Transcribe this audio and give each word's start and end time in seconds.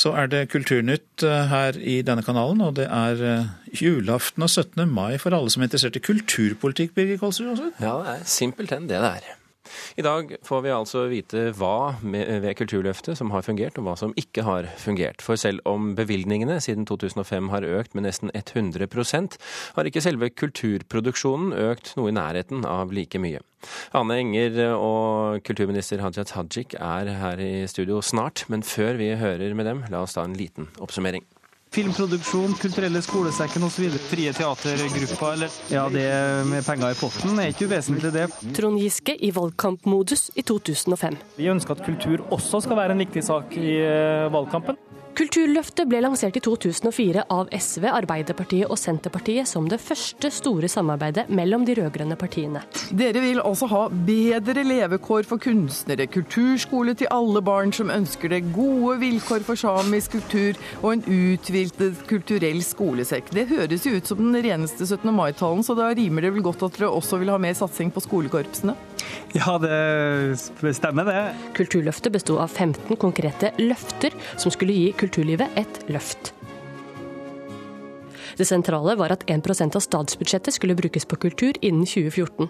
Så 0.00 0.14
er 0.16 0.30
det 0.32 0.46
Kulturnytt 0.52 1.24
eh, 1.26 1.50
her 1.50 1.76
i 1.76 1.98
denne 2.06 2.24
kanalen, 2.24 2.62
og 2.64 2.78
det 2.78 2.86
er 2.88 3.20
eh, 3.20 3.50
julaften 3.82 4.46
og 4.46 4.48
17. 4.48 4.86
mai 4.88 5.18
for 5.20 5.36
alle 5.36 5.52
som 5.52 5.60
er 5.60 5.68
interessert 5.68 5.98
i 6.00 6.04
kulturpolitikk, 6.04 6.94
Birger 6.96 7.20
Kolsrud? 7.20 7.60
Ja, 7.82 7.98
det 8.00 8.14
er 8.14 8.24
simpelthen 8.24 8.88
det 8.88 9.02
det 9.02 9.12
er. 9.20 9.39
I 10.00 10.04
dag 10.06 10.34
får 10.46 10.64
vi 10.64 10.72
altså 10.74 11.04
vite 11.10 11.48
hva 11.58 11.96
ved 12.02 12.48
Kulturløftet 12.58 13.18
som 13.18 13.32
har 13.34 13.44
fungert, 13.46 13.78
og 13.78 13.86
hva 13.86 13.96
som 13.98 14.14
ikke 14.20 14.44
har 14.46 14.68
fungert. 14.80 15.24
For 15.24 15.40
selv 15.40 15.64
om 15.68 15.94
bevilgningene 15.98 16.60
siden 16.62 16.86
2005 16.88 17.50
har 17.54 17.66
økt 17.66 17.96
med 17.96 18.06
nesten 18.08 18.32
100% 18.34 19.38
har 19.76 19.90
ikke 19.90 20.04
selve 20.04 20.30
kulturproduksjonen 20.34 21.54
økt 21.70 21.94
noe 21.98 22.10
i 22.10 22.16
nærheten 22.16 22.66
av 22.68 22.94
like 22.94 23.20
mye. 23.22 23.42
Ane 23.96 24.20
Enger 24.22 24.62
og 24.72 25.42
kulturminister 25.44 26.00
Hadia 26.00 26.24
Tajik 26.28 26.78
er 26.78 27.12
her 27.20 27.42
i 27.44 27.66
studio 27.70 28.00
snart, 28.04 28.46
men 28.48 28.64
før 28.64 28.96
vi 29.00 29.12
hører 29.20 29.54
med 29.54 29.68
dem, 29.68 29.84
la 29.92 30.04
oss 30.06 30.16
ta 30.16 30.24
en 30.24 30.38
liten 30.38 30.70
oppsummering. 30.80 31.26
Filmproduksjon, 31.70 32.56
Kulturelle 32.58 32.98
skolesekken 33.02 33.62
osv. 33.62 33.84
Frie 34.10 34.32
teatergrupper, 34.34 35.36
eller 35.36 35.58
ja, 35.70 35.84
det 35.92 36.06
med 36.50 36.66
penger 36.66 36.96
i 36.96 36.98
potten 36.98 37.38
er 37.38 37.52
ikke 37.52 37.68
uvesentlig, 37.70 38.10
det. 38.16 38.26
Trond 38.58 38.80
Giske 38.82 39.14
i 39.14 39.30
valgkampmodus 39.36 40.32
i 40.34 40.42
2005. 40.42 41.20
Vi 41.38 41.46
ønsker 41.52 41.78
at 41.78 41.84
kultur 41.86 42.24
også 42.34 42.64
skal 42.66 42.80
være 42.80 42.96
en 42.96 43.04
viktig 43.04 43.22
sak 43.22 43.54
i 43.54 43.76
eh, 43.84 44.26
valgkampen. 44.34 44.80
Kulturløftet 45.18 45.88
ble 45.90 46.00
lansert 46.04 46.36
i 46.38 46.42
2004 46.44 47.24
av 47.34 47.48
SV, 47.50 47.86
Arbeiderpartiet 47.90 48.70
og 48.70 48.78
Senterpartiet 48.78 49.48
som 49.48 49.66
det 49.68 49.80
første 49.82 50.30
store 50.32 50.70
samarbeidet 50.70 51.26
mellom 51.34 51.64
de 51.66 51.74
rød-grønne 51.80 52.16
partiene. 52.20 52.62
Dere 52.94 53.22
vil 53.24 53.42
altså 53.42 53.68
ha 53.72 53.82
bedre 53.90 54.64
levekår 54.66 55.26
for 55.28 55.42
kunstnere, 55.42 56.06
kulturskole 56.10 56.94
til 56.98 57.10
alle 57.12 57.42
barn 57.44 57.74
som 57.74 57.90
ønsker 57.92 58.32
det, 58.32 58.42
gode 58.54 59.00
vilkår 59.02 59.44
for 59.46 59.58
samisk 59.60 60.14
kultur 60.18 60.60
og 60.80 60.92
en 60.94 61.04
utviltet 61.04 62.04
kulturell 62.10 62.62
skolesekk. 62.64 63.34
Det 63.34 63.48
høres 63.50 63.86
jo 63.88 63.96
ut 63.98 64.10
som 64.10 64.22
den 64.22 64.38
reneste 64.46 64.86
17. 64.86 65.10
mai-talen, 65.14 65.66
så 65.66 65.76
da 65.78 65.90
rimer 65.96 66.26
det 66.26 66.34
vel 66.36 66.46
godt 66.46 66.64
at 66.68 66.78
dere 66.78 66.94
også 66.94 67.20
vil 67.20 67.34
ha 67.34 67.40
mer 67.42 67.58
satsing 67.58 67.92
på 67.94 68.04
skolekorpsene? 68.06 68.78
Ja, 69.36 69.56
det 69.62 70.74
stemmer 70.76 71.06
det. 71.06 71.20
Kulturløftet 71.56 72.14
besto 72.14 72.38
av 72.42 72.50
15 72.50 72.98
konkrete 73.00 73.52
løfter 73.62 74.14
som 74.36 74.52
skulle 74.54 74.76
gi 74.76 74.90
kulturlivet 74.98 75.60
et 75.60 75.82
løft. 75.92 76.32
Det 78.40 78.46
sentrale 78.48 78.94
var 78.96 79.12
at 79.12 79.26
1% 79.28 79.76
av 79.76 79.84
statsbudsjettet 79.84 80.56
skulle 80.56 80.78
brukes 80.78 81.04
på 81.04 81.18
kultur 81.20 81.58
innen 81.60 81.86
2014. 81.86 82.48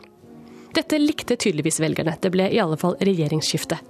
Dette 0.77 1.01
likte 1.01 1.35
tydeligvis 1.35 1.81
velgerne. 1.83 2.15
Det 2.21 2.31
ble 2.31 2.47
i 2.53 2.61
alle 2.63 2.79
fall 2.79 2.95
regjeringsskifte. 3.03 3.81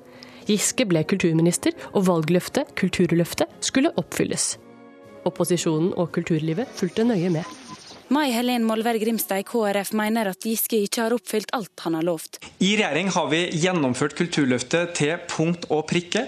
Giske 0.49 0.87
ble 0.89 1.03
kulturminister, 1.05 1.77
og 1.93 2.07
valgløftet, 2.09 2.73
Kulturløftet, 2.79 3.53
skulle 3.61 3.93
oppfylles. 4.01 4.55
Opposisjonen 5.29 5.93
og 6.01 6.09
kulturlivet 6.17 6.71
fulgte 6.75 7.05
nøye 7.05 7.29
med. 7.35 7.45
Mai 8.11 8.33
Helen 8.35 8.65
Molvær 8.67 8.97
Grimstad 8.99 9.39
i 9.39 9.45
KrF 9.47 9.93
mener 9.95 10.33
at 10.33 10.43
Giske 10.43 10.81
ikke 10.83 11.05
har 11.05 11.15
oppfylt 11.15 11.53
alt 11.55 11.85
han 11.85 11.95
har 11.95 12.03
lovt. 12.09 12.41
I 12.59 12.73
regjering 12.75 13.13
har 13.15 13.29
vi 13.31 13.45
gjennomført 13.63 14.17
Kulturløftet 14.19 14.97
til 14.99 15.15
punkt 15.31 15.69
og 15.71 15.85
prikke. 15.93 16.25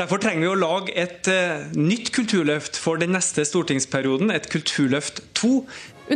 Derfor 0.00 0.22
trenger 0.22 0.46
vi 0.46 0.50
å 0.54 0.56
lage 0.56 0.96
et 0.96 1.28
uh, 1.28 1.68
nytt 1.76 2.14
kulturløft 2.16 2.80
for 2.80 2.96
den 3.02 3.12
neste 3.12 3.44
stortingsperioden, 3.44 4.32
et 4.32 4.48
Kulturløft 4.48 5.20
2. 5.36 5.52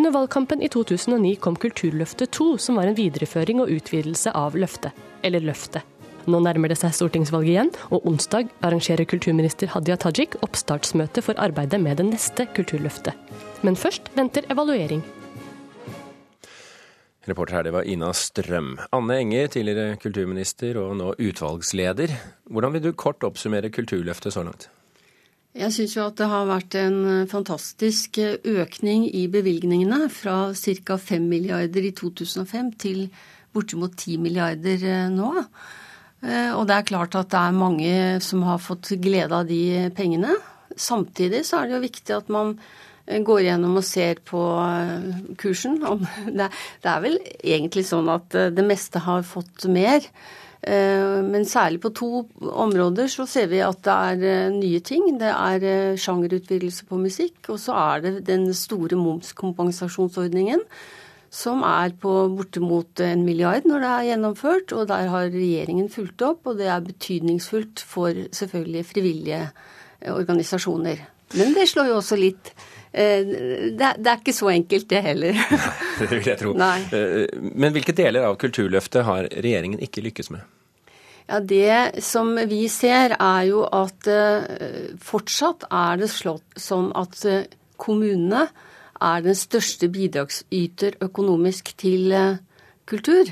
Under 0.00 0.16
valgkampen 0.16 0.64
i 0.64 0.72
2009 0.72 1.36
kom 1.44 1.60
Kulturløftet 1.60 2.32
2, 2.32 2.54
som 2.56 2.80
var 2.80 2.88
en 2.88 2.96
videreføring 2.96 3.60
og 3.60 3.74
utvidelse 3.74 4.32
av 4.32 4.56
løftet, 4.56 4.96
eller 5.20 5.44
løftet. 5.44 5.91
Nå 6.30 6.38
nærmer 6.44 6.70
det 6.70 6.78
seg 6.78 6.94
stortingsvalget 6.94 7.50
igjen, 7.50 7.70
og 7.90 8.04
onsdag 8.06 8.50
arrangerer 8.62 9.08
kulturminister 9.10 9.72
Hadia 9.72 9.96
Tajik 9.98 10.36
oppstartsmøte 10.46 11.24
for 11.24 11.38
arbeidet 11.42 11.80
med 11.82 11.98
det 11.98 12.06
neste 12.12 12.46
Kulturløftet. 12.54 13.16
Men 13.66 13.78
først 13.78 14.12
venter 14.14 14.46
evaluering. 14.52 15.02
Reporter 17.26 17.54
her, 17.54 17.66
det 17.66 17.74
var 17.74 17.86
Ina 17.86 18.10
Strøm. 18.14 18.76
Anne 18.94 19.18
Enger, 19.22 19.50
tidligere 19.54 19.98
kulturminister 20.02 20.78
og 20.82 20.96
nå 20.98 21.12
utvalgsleder. 21.22 22.14
Hvordan 22.50 22.74
vil 22.74 22.86
du 22.86 22.92
kort 22.98 23.22
oppsummere 23.26 23.70
Kulturløftet 23.70 24.34
så 24.34 24.42
langt? 24.46 24.68
Jeg 25.52 25.74
syns 25.74 25.94
jo 25.98 26.06
at 26.06 26.16
det 26.16 26.30
har 26.30 26.48
vært 26.48 26.74
en 26.80 27.28
fantastisk 27.28 28.16
økning 28.18 29.04
i 29.10 29.26
bevilgningene. 29.30 30.06
Fra 30.10 30.54
ca. 30.56 30.96
5 30.96 31.28
milliarder 31.28 31.86
i 31.86 31.92
2005 31.92 32.72
til 32.80 33.06
bortimot 33.52 33.94
10 33.98 34.18
milliarder 34.22 34.86
eh, 34.88 35.08
nå. 35.12 35.44
Eh, 36.22 36.52
og 36.54 36.66
det 36.70 36.78
er 36.78 36.88
klart 36.92 37.18
at 37.18 37.32
det 37.32 37.40
er 37.40 37.58
mange 37.58 37.96
som 38.22 38.46
har 38.46 38.62
fått 38.62 38.94
glede 39.02 39.42
av 39.42 39.50
de 39.50 39.90
pengene. 39.96 40.38
Samtidig 40.76 41.44
så 41.46 41.60
er 41.60 41.68
det 41.68 41.76
jo 41.76 41.84
viktig 41.86 42.16
at 42.16 42.32
man 42.32 42.56
går 43.06 43.42
gjennom 43.46 43.80
og 43.80 43.86
ser 43.86 44.20
på 44.24 44.42
eh, 44.62 45.10
kursen. 45.40 45.80
Det 46.38 46.88
er 46.88 47.02
vel 47.02 47.18
egentlig 47.42 47.84
sånn 47.88 48.08
at 48.12 48.34
eh, 48.38 48.52
det 48.54 48.64
meste 48.66 49.02
har 49.02 49.26
fått 49.26 49.66
mer. 49.66 50.06
Eh, 50.62 51.18
men 51.26 51.44
særlig 51.48 51.82
på 51.82 51.92
to 51.98 52.10
områder 52.40 53.10
så 53.10 53.26
ser 53.26 53.50
vi 53.50 53.62
at 53.64 53.82
det 53.82 53.98
er 54.30 54.54
nye 54.54 54.80
ting. 54.80 55.10
Det 55.18 55.32
er 55.32 55.98
sjangerutvidelse 55.98 56.86
på 56.88 57.00
musikk, 57.02 57.40
og 57.50 57.60
så 57.62 57.76
er 57.90 58.06
det 58.06 58.16
den 58.30 58.50
store 58.54 58.98
momskompensasjonsordningen. 59.00 60.62
Som 61.32 61.62
er 61.64 61.94
på 61.96 62.10
bortimot 62.36 63.00
en 63.00 63.22
milliard 63.24 63.64
når 63.64 63.80
det 63.80 63.92
er 63.92 64.08
gjennomført. 64.10 64.74
Og 64.76 64.90
der 64.90 65.08
har 65.12 65.30
regjeringen 65.32 65.88
fulgt 65.92 66.24
opp, 66.26 66.44
og 66.50 66.60
det 66.60 66.68
er 66.68 66.84
betydningsfullt 66.84 67.80
for 67.88 68.26
selvfølgelig 68.36 68.84
frivillige 68.90 69.46
organisasjoner. 70.12 71.00
Men 71.38 71.56
det 71.56 71.70
slår 71.70 71.88
jo 71.88 71.98
også 72.02 72.18
litt 72.20 72.52
Eh, 72.92 73.24
det 73.72 73.88
er 74.04 74.18
ikke 74.18 74.34
så 74.36 74.50
enkelt, 74.52 74.88
det 74.90 75.00
heller. 75.04 75.38
det 75.98 76.10
vil 76.10 76.26
jeg 76.28 76.40
tro. 76.40 76.52
Nei. 76.60 76.78
Eh, 76.92 77.38
men 77.40 77.72
hvilke 77.74 77.94
deler 77.96 78.28
av 78.28 78.36
Kulturløftet 78.40 79.06
har 79.08 79.28
regjeringen 79.32 79.80
ikke 79.82 80.04
lykkes 80.08 80.32
med? 80.34 80.44
Ja, 81.30 81.40
Det 81.40 82.02
som 82.04 82.34
vi 82.50 82.66
ser, 82.68 83.16
er 83.16 83.46
jo 83.48 83.62
at 83.64 84.08
fortsatt 85.00 85.64
er 85.70 86.02
det 86.02 86.10
slått 86.12 86.58
som 86.60 86.90
at 86.98 87.16
kommunene 87.80 88.48
er 89.02 89.24
den 89.24 89.38
største 89.38 89.88
bidragsyter 89.92 90.98
økonomisk 91.02 91.74
til 91.78 92.12
uh, 92.14 92.40
kultur. 92.86 93.30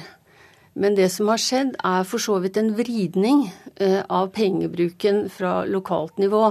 Men 0.75 0.97
det 0.97 1.11
som 1.13 1.29
har 1.29 1.41
skjedd, 1.43 1.75
er 1.85 2.07
for 2.07 2.23
så 2.23 2.39
vidt 2.43 2.57
en 2.57 2.77
vridning 2.79 3.49
av 4.09 4.31
pengebruken 4.37 5.25
fra 5.33 5.65
lokalt 5.67 6.21
nivå 6.23 6.45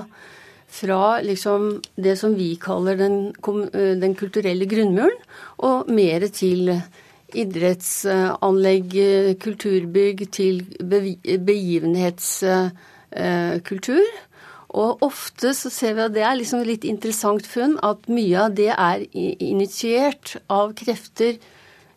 fra 0.70 1.22
liksom 1.22 1.82
det 1.96 2.16
som 2.20 2.36
vi 2.38 2.56
kaller 2.62 2.98
den, 2.98 3.34
eh, 3.74 3.98
den 3.98 4.16
kulturelle 4.16 4.66
grunnmuren, 4.66 5.18
og 5.58 5.90
mer 5.90 6.28
til 6.28 6.82
idrettsanlegg, 7.34 8.92
kulturbygg, 9.40 10.32
til 10.32 10.66
begivenhetskultur. 11.46 14.06
Og 14.70 15.02
ofte 15.06 15.54
så 15.58 15.72
ser 15.74 15.96
vi 15.98 16.04
at 16.06 16.14
det 16.14 16.26
er 16.26 16.38
liksom 16.38 16.62
litt 16.68 16.86
interessant 16.86 17.48
funn 17.50 17.78
at 17.86 18.06
mye 18.12 18.46
av 18.46 18.54
det 18.58 18.70
er 18.76 19.06
initiert 19.16 20.36
av 20.52 20.76
krefter 20.78 21.40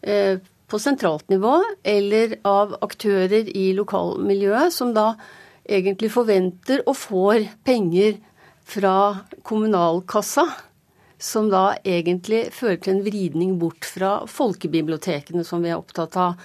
eh, 0.01 0.41
på 0.73 0.81
sentralt 0.81 1.29
nivå 1.29 1.59
eller 1.85 2.39
av 2.49 2.73
aktører 2.81 3.51
i 3.53 3.73
lokalmiljøet 3.77 4.73
som 4.73 4.95
da 4.97 5.13
egentlig 5.69 6.11
forventer 6.15 6.81
og 6.89 6.97
får 6.97 7.45
penger 7.67 8.17
fra 8.73 8.97
kommunalkassa, 9.45 10.47
som 11.23 11.49
da 11.53 11.77
egentlig 11.87 12.49
fører 12.55 12.81
til 12.83 12.97
en 12.97 13.05
vridning 13.07 13.57
bort 13.61 13.87
fra 13.87 14.13
folkebibliotekene, 14.29 15.45
som 15.47 15.63
vi 15.63 15.71
er 15.71 15.79
opptatt 15.79 16.19
av. 16.19 16.41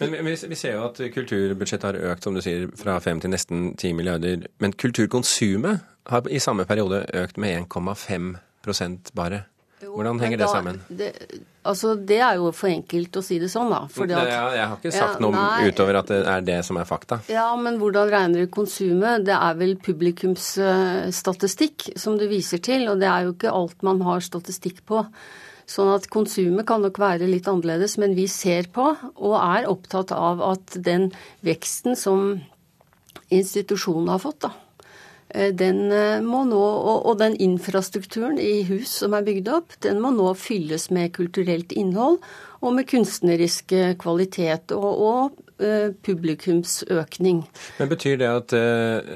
Men 0.00 0.28
vi, 0.28 0.58
ser 0.58 0.76
jo 0.76 0.84
at 0.86 1.00
kulturbudsjettet 1.14 1.88
har 1.88 2.12
økt 2.12 2.26
som 2.26 2.36
du 2.36 2.42
sier, 2.44 2.68
fra 2.78 2.98
5 3.02 3.24
til 3.24 3.32
nesten 3.32 3.70
10 3.74 3.94
milliarder. 3.98 4.44
Men 4.62 4.76
kulturkonsumet 4.76 5.86
har 6.12 6.28
i 6.30 6.40
samme 6.42 6.68
periode 6.68 7.06
økt 7.16 7.40
med 7.40 7.64
1,5% 7.64 9.14
bare. 9.16 9.46
Hvordan 9.80 10.20
henger 10.20 10.38
det 10.40 10.48
sammen? 10.50 10.80
Det, 10.88 11.12
altså, 11.62 11.94
det 11.94 12.18
er 12.24 12.34
jo 12.40 12.50
for 12.56 12.68
enkelt 12.70 13.16
å 13.20 13.22
si 13.24 13.38
det 13.38 13.48
sånn, 13.52 13.70
da. 13.70 13.80
At, 13.86 14.10
ja, 14.10 14.22
jeg 14.56 14.66
har 14.66 14.76
ikke 14.78 14.92
sagt 14.94 15.16
ja, 15.18 15.22
noe 15.22 15.32
nei, 15.36 15.68
utover 15.70 15.94
at 16.00 16.08
det 16.10 16.18
er 16.34 16.40
det 16.46 16.60
som 16.66 16.76
er 16.80 16.86
fakta. 16.88 17.20
Ja, 17.30 17.56
men 17.60 17.78
hvordan 17.82 18.10
regner 18.12 18.38
du 18.42 18.48
konsumet? 18.52 19.24
Det 19.28 19.36
er 19.36 19.54
vel 19.60 19.74
publikumsstatistikk 19.84 21.76
som 22.00 22.18
du 22.18 22.26
viser 22.30 22.58
til, 22.64 22.88
og 22.90 22.96
det 23.02 23.08
er 23.10 23.20
jo 23.28 23.32
ikke 23.36 23.54
alt 23.54 23.78
man 23.86 23.98
har 24.06 24.20
statistikk 24.24 24.78
på. 24.88 24.98
Sånn 25.68 25.90
at 25.92 26.08
konsumet 26.08 26.64
kan 26.68 26.80
nok 26.82 26.96
være 26.98 27.28
litt 27.28 27.48
annerledes, 27.50 27.98
men 28.00 28.16
vi 28.16 28.26
ser 28.32 28.70
på 28.72 28.86
og 28.96 29.34
er 29.36 29.68
opptatt 29.68 30.10
av 30.16 30.40
at 30.46 30.78
den 30.80 31.12
veksten 31.44 31.92
som 31.98 32.40
institusjonen 33.28 34.08
har 34.08 34.20
fått, 34.22 34.40
da, 34.46 34.50
den 35.28 35.80
må 36.24 36.42
nå, 36.48 36.58
og, 36.58 37.10
den 37.20 37.34
infrastrukturen 37.36 38.38
i 38.40 38.62
hus 38.68 38.94
som 39.02 39.12
er 39.16 39.26
bygd 39.26 39.50
opp, 39.52 39.74
den 39.84 40.00
må 40.00 40.12
nå 40.14 40.30
fylles 40.38 40.88
med 40.94 41.12
kulturelt 41.16 41.74
innhold 41.76 42.16
og 42.64 42.72
med 42.74 42.88
kunstnerisk 42.88 43.74
kvalitet 44.00 44.72
og, 44.72 44.88
og 44.88 45.48
Eh, 45.60 45.92
publikumsøkning. 46.02 47.40
Men 47.78 47.88
Betyr 47.90 48.16
det 48.20 48.26
at 48.30 48.52
eh, 48.54 49.08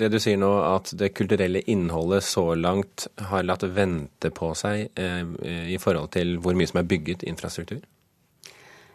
det 0.00 0.08
du 0.14 0.16
sier 0.16 0.38
nå, 0.40 0.48
at 0.64 0.94
det 0.96 1.10
kulturelle 1.12 1.60
innholdet 1.68 2.24
så 2.24 2.54
langt 2.56 3.04
har 3.28 3.44
latt 3.44 3.66
vente 3.68 4.30
på 4.32 4.54
seg 4.56 4.86
eh, 4.96 5.20
i 5.68 5.76
forhold 5.76 6.14
til 6.16 6.38
hvor 6.40 6.56
mye 6.56 6.70
som 6.70 6.80
er 6.80 6.88
bygget 6.88 7.26
infrastruktur? 7.28 7.82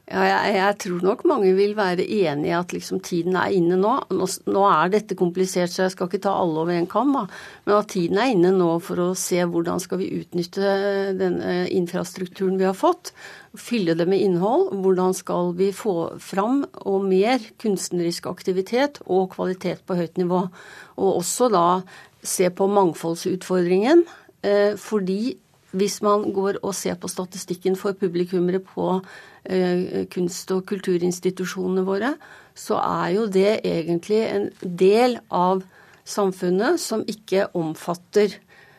Ja, 0.10 0.24
jeg, 0.26 0.54
jeg, 0.56 0.78
tror 0.82 1.04
nok 1.06 1.20
mange 1.30 1.52
vil 1.54 1.76
være 1.78 2.02
enig 2.02 2.50
i 2.50 2.56
at 2.58 2.72
liksom 2.74 2.98
tiden 3.06 3.36
er 3.38 3.54
inne 3.54 3.78
nå. 3.78 3.92
nå. 4.10 4.30
nå. 4.50 4.64
er 4.66 4.94
dette 4.96 5.18
komplisert, 5.20 5.70
så 5.70 5.84
jeg 5.86 5.94
skal 5.94 6.10
ikke 6.10 6.24
ta 6.24 6.34
alle 6.34 6.64
over 6.64 6.74
en 6.74 6.90
kam. 6.90 7.14
Da. 7.14 7.28
Men 7.68 7.76
at 7.78 7.92
tiden 7.94 8.18
er 8.18 8.32
inne 8.34 8.50
nå 8.56 8.72
for 8.82 9.04
å 9.04 9.10
se 9.14 9.44
hvordan 9.46 9.84
skal 9.84 10.02
vi 10.02 10.10
utnytte 10.24 10.74
den 11.20 11.38
infrastrukturen 11.78 12.58
vi 12.58 12.66
har 12.66 12.78
fått 12.78 13.14
fylle 13.58 13.96
det 13.98 14.06
med 14.10 14.22
innhold. 14.22 14.74
Hvordan 14.84 15.16
skal 15.18 15.54
vi 15.58 15.72
få 15.76 15.96
fram 16.22 16.64
og 16.86 17.06
mer 17.10 17.42
kunstnerisk 17.62 18.30
aktivitet 18.30 19.02
og 19.08 19.32
kvalitet 19.34 19.84
på 19.88 19.98
høyt 19.98 20.20
nivå. 20.22 20.46
Og 21.00 21.20
også 21.22 21.50
da 21.54 21.68
se 22.24 22.50
på 22.50 22.68
mangfoldsutfordringen. 22.70 24.06
Eh, 24.44 24.76
fordi 24.80 25.38
hvis 25.72 26.00
man 26.02 26.28
går 26.34 26.60
og 26.64 26.74
ser 26.76 26.98
på 27.00 27.10
statistikken 27.12 27.76
for 27.78 27.98
publikummere 27.98 28.62
på 28.64 29.00
eh, 29.46 30.06
kunst- 30.10 30.52
og 30.56 30.66
kulturinstitusjonene 30.70 31.86
våre, 31.86 32.14
så 32.58 32.80
er 32.82 33.16
jo 33.16 33.26
det 33.30 33.60
egentlig 33.64 34.22
en 34.26 34.50
del 34.64 35.20
av 35.30 35.64
samfunnet 36.10 36.80
som 36.82 37.04
ikke 37.08 37.52
omfatter 37.58 38.34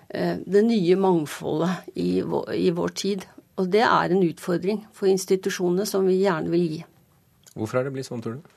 eh, 0.08 0.38
det 0.42 0.64
nye 0.66 0.96
mangfoldet 0.98 1.92
i 1.94 2.20
vår, 2.26 2.54
i 2.58 2.70
vår 2.74 2.96
tid. 2.98 3.26
Og 3.60 3.68
det 3.70 3.84
er 3.86 4.10
en 4.10 4.24
utfordring 4.24 4.82
for 4.96 5.10
institusjonene 5.10 5.86
som 5.86 6.06
vi 6.08 6.20
gjerne 6.22 6.50
vil 6.52 6.66
gi. 6.66 6.80
Hvorfor 7.54 7.80
er 7.80 7.86
det 7.86 7.94
blitt 7.94 8.08
sånn, 8.08 8.22
tror 8.24 8.38
du? 8.38 8.56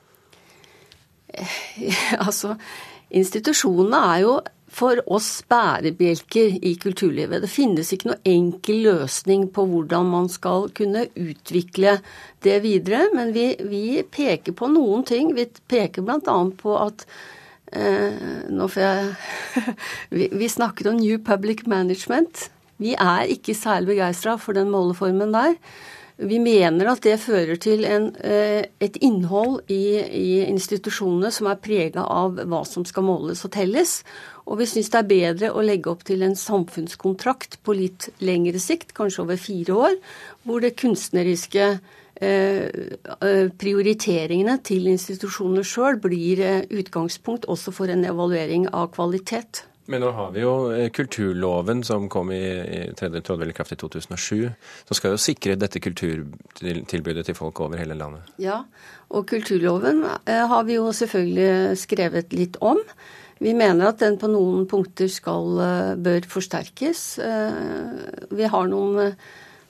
altså, 2.28 2.56
institusjonene 3.14 4.02
er 4.14 4.20
jo 4.24 4.36
for 4.74 5.00
oss 5.14 5.44
bærebjelker 5.50 6.58
i 6.66 6.74
kulturlivet. 6.82 7.44
Det 7.44 7.52
finnes 7.52 7.92
ikke 7.94 8.10
noe 8.10 8.22
enkel 8.30 8.82
løsning 8.88 9.46
på 9.54 9.68
hvordan 9.70 10.10
man 10.10 10.30
skal 10.32 10.70
kunne 10.76 11.06
utvikle 11.14 12.00
det 12.46 12.58
videre. 12.66 13.06
Men 13.14 13.34
vi, 13.36 13.52
vi 13.70 14.02
peker 14.04 14.56
på 14.58 14.72
noen 14.74 15.06
ting. 15.08 15.34
Vi 15.38 15.46
peker 15.70 16.06
bl.a. 16.06 16.38
på 16.58 16.78
at 16.82 17.06
eh, 17.72 18.50
Nå 18.50 18.70
får 18.74 18.86
jeg 18.86 19.14
vi, 20.18 20.30
vi 20.34 20.52
snakket 20.52 20.90
om 20.90 21.00
New 21.02 21.22
Public 21.22 21.68
Management. 21.70 22.48
Vi 22.82 22.96
er 22.98 23.30
ikke 23.30 23.56
særlig 23.56 23.94
begeistra 23.94 24.40
for 24.42 24.58
den 24.58 24.74
måleformen 24.74 25.36
der. 25.36 25.54
Vi 26.18 26.38
mener 26.38 26.92
at 26.92 27.02
det 27.02 27.16
fører 27.24 27.58
til 27.58 27.86
en, 27.90 28.12
eh, 28.22 28.68
et 28.80 28.98
innhold 29.02 29.64
i, 29.68 29.98
i, 29.98 30.44
institusjonene 30.46 31.32
som 31.34 31.50
er 31.50 31.58
prega 31.58 32.06
av 32.06 32.38
hva 32.38 32.62
som 32.70 32.86
skal 32.86 33.08
måles 33.08 33.42
og 33.48 33.54
telles. 33.56 34.04
Og 34.46 34.60
vi 34.62 34.68
syns 34.70 34.92
det 34.94 35.00
er 35.00 35.10
bedre 35.10 35.52
å 35.52 35.66
legge 35.66 35.90
opp 35.90 36.04
til 36.06 36.22
en 36.22 36.38
samfunnskontrakt 36.38 37.58
på 37.64 37.74
litt 37.74 38.12
lengre 38.22 38.62
sikt, 38.62 38.94
kanskje 38.94 39.24
over 39.26 39.42
fire 39.42 39.74
år, 39.90 40.00
hvor 40.46 40.62
det 40.62 40.76
kunstneriske 40.78 41.66
eh, 42.22 42.70
eh, 42.70 43.50
prioriteringene 43.50 44.60
til 44.62 44.92
institusjonene 44.94 45.66
sjøl 45.66 45.98
blir 46.04 46.46
utgangspunkt 46.70 47.50
også 47.50 47.74
for 47.74 47.90
en 47.90 48.06
evaluering 48.06 48.70
av 48.70 48.94
kvalitet. 48.94 49.66
Men 49.92 50.00
nå 50.00 50.14
har 50.16 50.32
vi 50.32 50.44
jo 50.44 50.54
eh, 50.72 50.88
kulturloven 50.96 51.82
som 51.84 52.08
kom 52.12 52.32
i, 52.32 52.40
i 52.40 52.80
tredje 52.96 53.20
trådvel 53.26 53.52
i 53.52 53.56
kraft 53.56 53.76
i 53.76 53.80
2007. 53.80 54.54
Som 54.88 54.98
skal 54.98 55.16
jo 55.16 55.20
sikre 55.20 55.58
dette 55.60 55.82
kulturtilbudet 55.84 57.26
til 57.28 57.36
folk 57.38 57.60
over 57.66 57.82
hele 57.82 57.98
landet. 58.00 58.32
Ja, 58.42 58.62
og 59.12 59.28
kulturloven 59.32 60.06
eh, 60.08 60.46
har 60.48 60.64
vi 60.70 60.80
jo 60.80 60.88
selvfølgelig 60.96 61.78
skrevet 61.84 62.36
litt 62.36 62.60
om. 62.64 62.80
Vi 63.44 63.52
mener 63.58 63.90
at 63.90 64.00
den 64.00 64.16
på 64.22 64.30
noen 64.32 64.70
punkter 64.72 65.12
skal, 65.12 65.58
eh, 65.60 65.96
bør 66.00 66.30
forsterkes. 66.32 67.08
Vi 68.32 68.52
har 68.56 68.70
noen 68.72 69.18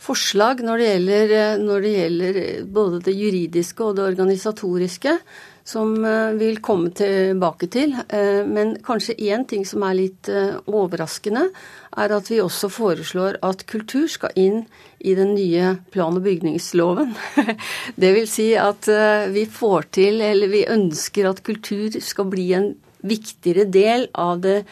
forslag 0.04 0.62
når 0.62 0.78
det, 0.78 0.92
gjelder, 0.92 1.34
når 1.64 1.82
det 1.82 1.96
gjelder 1.96 2.40
både 2.76 3.02
det 3.08 3.16
juridiske 3.18 3.86
og 3.88 3.98
det 3.98 4.06
organisatoriske 4.12 5.18
som 5.64 6.06
eh, 6.06 6.36
vil 6.40 6.60
komme 6.64 6.92
tilbake 6.96 7.70
til. 7.72 7.96
Eh, 8.10 8.44
men 8.48 8.76
kanskje 8.84 9.16
én 9.32 9.46
ting 9.48 9.64
som 9.68 9.86
er 9.88 9.98
litt 9.98 10.30
eh, 10.32 10.58
overraskende, 10.68 11.48
er 11.96 12.16
at 12.16 12.30
vi 12.32 12.42
også 12.44 12.70
foreslår 12.74 13.40
at 13.46 13.66
kultur 13.70 14.08
skal 14.12 14.34
inn 14.40 14.64
i 15.00 15.16
den 15.16 15.34
nye 15.38 15.76
plan- 15.94 16.18
og 16.20 16.26
bygningsloven. 16.26 17.14
Det 18.02 18.14
vil 18.16 18.28
si 18.30 18.54
at 18.58 18.88
vi 19.34 19.44
får 19.46 19.92
til, 20.00 20.22
eller 20.24 20.50
vi 20.50 20.64
ønsker 20.72 21.28
at 21.30 21.44
kultur 21.46 22.00
skal 22.02 22.32
bli 22.32 22.48
en 22.58 22.72
viktigere 23.04 23.68
del 23.70 24.08
av 24.16 24.42
det 24.42 24.64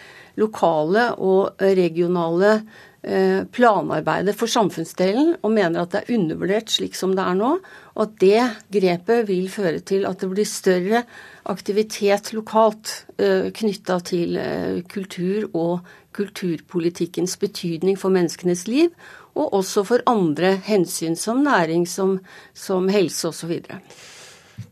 lokale 0.41 1.11
og 1.21 1.61
regionale 1.61 2.55
Eh, 3.03 3.47
planarbeidet 3.49 4.35
for 4.37 4.45
samfunnsdelen 4.45 5.31
og 5.41 5.49
mener 5.55 5.81
at 5.81 5.89
det 5.89 6.01
er 6.03 6.19
undervurdert 6.19 6.69
slik 6.69 6.93
som 6.93 7.15
det 7.17 7.23
er 7.25 7.39
nå. 7.39 7.55
Og 7.95 8.03
at 8.03 8.13
det 8.21 8.43
grepet 8.75 9.25
vil 9.25 9.47
føre 9.49 9.79
til 9.81 10.05
at 10.05 10.21
det 10.21 10.29
blir 10.29 10.45
større 10.45 11.01
aktivitet 11.49 12.29
lokalt 12.37 12.93
eh, 13.17 13.49
knytta 13.57 13.97
til 14.05 14.37
eh, 14.37 14.83
kultur 14.85 15.49
og 15.49 15.89
kulturpolitikkens 16.13 17.39
betydning 17.41 17.97
for 17.97 18.13
menneskenes 18.13 18.67
liv, 18.69 18.93
og 19.33 19.49
også 19.63 19.87
for 19.87 20.05
andre 20.05 20.59
hensyn 20.61 21.17
som 21.17 21.41
næring, 21.41 21.87
som, 21.89 22.19
som 22.53 22.91
helse 22.91 23.31
osv. 23.31 23.63